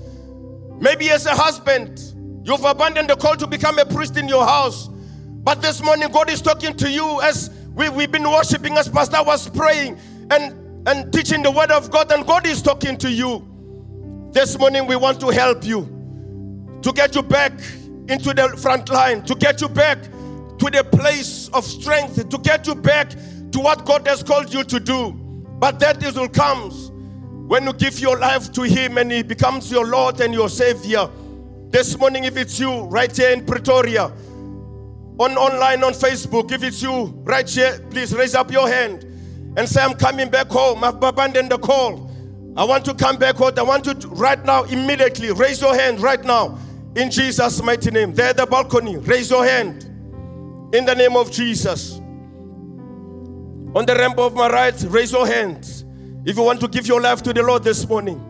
[0.80, 2.00] Maybe as a husband,
[2.48, 4.88] you've abandoned the call to become a priest in your house.
[4.88, 9.22] But this morning, God is talking to you as we, we've been worshiping, as Pastor
[9.22, 10.00] was praying
[10.32, 13.46] and, and teaching the word of God, and God is talking to you.
[14.32, 17.52] This morning, we want to help you to get you back
[18.10, 22.68] into the front line, to get you back to the place of strength, to get
[22.68, 23.12] you back
[23.52, 25.12] to what God has called you to do.
[25.60, 26.92] But that is will comes
[27.48, 31.10] when you give your life to Him and He becomes your Lord and your Savior.
[31.70, 34.06] This morning, if it's you right here in Pretoria,
[35.20, 39.04] on online on Facebook, if it's you right here, please raise up your hand
[39.58, 40.84] and say, I'm coming back home.
[40.84, 42.12] I've abandoned the call.
[42.56, 43.54] I want to come back home.
[43.58, 46.60] I want to right now, immediately, raise your hand right now
[46.98, 48.14] in Jesus' mighty name.
[48.14, 49.84] There the balcony, raise your hand
[50.74, 52.00] in the name of Jesus.
[53.76, 55.86] On the ramp of my right, raise your hand.
[56.26, 58.24] If you want to give your life to the Lord this morning,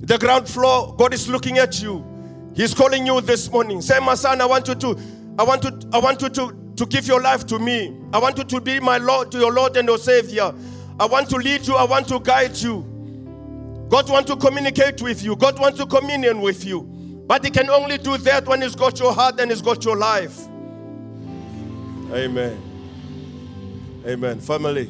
[0.00, 2.04] the ground floor, God is looking at you.
[2.56, 3.82] He's calling you this morning.
[3.82, 4.98] Say, my son, I want you to,
[5.38, 7.94] I want to, I want you to, to give your life to me.
[8.14, 10.54] I want you to be my Lord, to your Lord and your Savior.
[10.98, 11.76] I want to lead you.
[11.76, 12.80] I want to guide you.
[13.90, 15.36] God wants to communicate with you.
[15.36, 16.99] God wants to communion with you.
[17.30, 19.96] But He can only do that when He's got your heart and He's got your
[19.96, 20.48] life.
[22.12, 22.60] Amen.
[24.04, 24.40] Amen.
[24.40, 24.86] Family,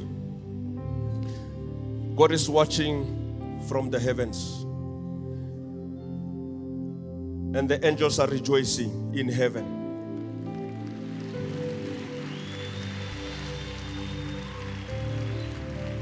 [2.17, 4.63] God is watching from the heavens,
[7.55, 9.77] and the angels are rejoicing in heaven.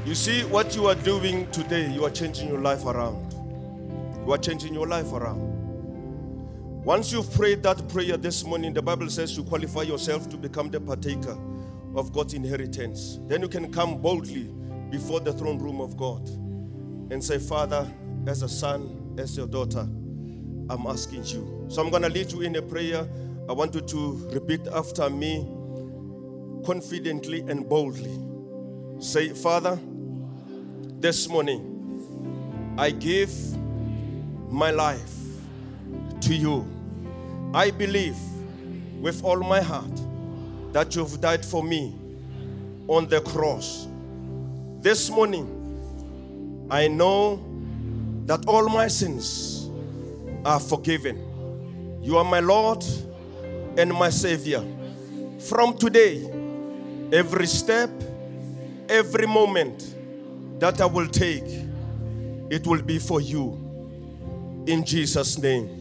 [0.05, 3.33] You see, what you are doing today, you are changing your life around.
[4.25, 5.58] You are changing your life around.
[6.83, 10.69] Once you've prayed that prayer this morning, the Bible says you qualify yourself to become
[10.69, 11.37] the partaker
[11.93, 13.19] of God's inheritance.
[13.27, 14.43] Then you can come boldly
[14.89, 16.27] before the throne room of God
[17.11, 17.85] and say, Father,
[18.27, 21.65] as a son, as your daughter, I'm asking you.
[21.67, 23.05] So I'm going to lead you in a prayer.
[23.49, 25.45] I want you to repeat after me
[26.65, 28.17] confidently and boldly.
[28.99, 29.77] Say, Father,
[30.99, 33.31] this morning I give
[34.49, 35.18] my life
[36.29, 36.63] to you.
[37.55, 38.15] I believe
[39.01, 39.99] with all my heart
[40.73, 41.95] that you've died for me
[42.87, 43.87] on the cross.
[44.79, 47.43] This morning, I know
[48.27, 49.71] that all my sins
[50.45, 51.17] are forgiven.
[52.03, 52.85] You are my Lord
[53.75, 54.63] and my Savior.
[55.39, 56.29] From today,
[57.11, 57.89] every step,
[58.87, 59.95] every moment
[60.59, 61.49] that I will take,
[62.51, 63.57] it will be for you.
[64.67, 65.78] In Jesus' name.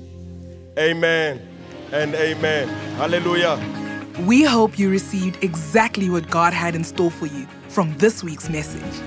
[0.79, 1.41] Amen
[1.93, 2.69] and amen.
[2.97, 3.59] Hallelujah.
[4.21, 8.49] We hope you received exactly what God had in store for you from this week's
[8.49, 9.03] message.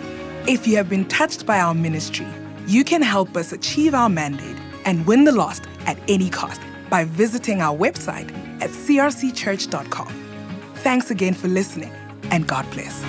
[0.47, 2.27] If you have been touched by our ministry,
[2.67, 7.05] you can help us achieve our mandate and win the lost at any cost by
[7.05, 10.07] visiting our website at crcchurch.com.
[10.75, 11.93] Thanks again for listening,
[12.31, 13.03] and God bless.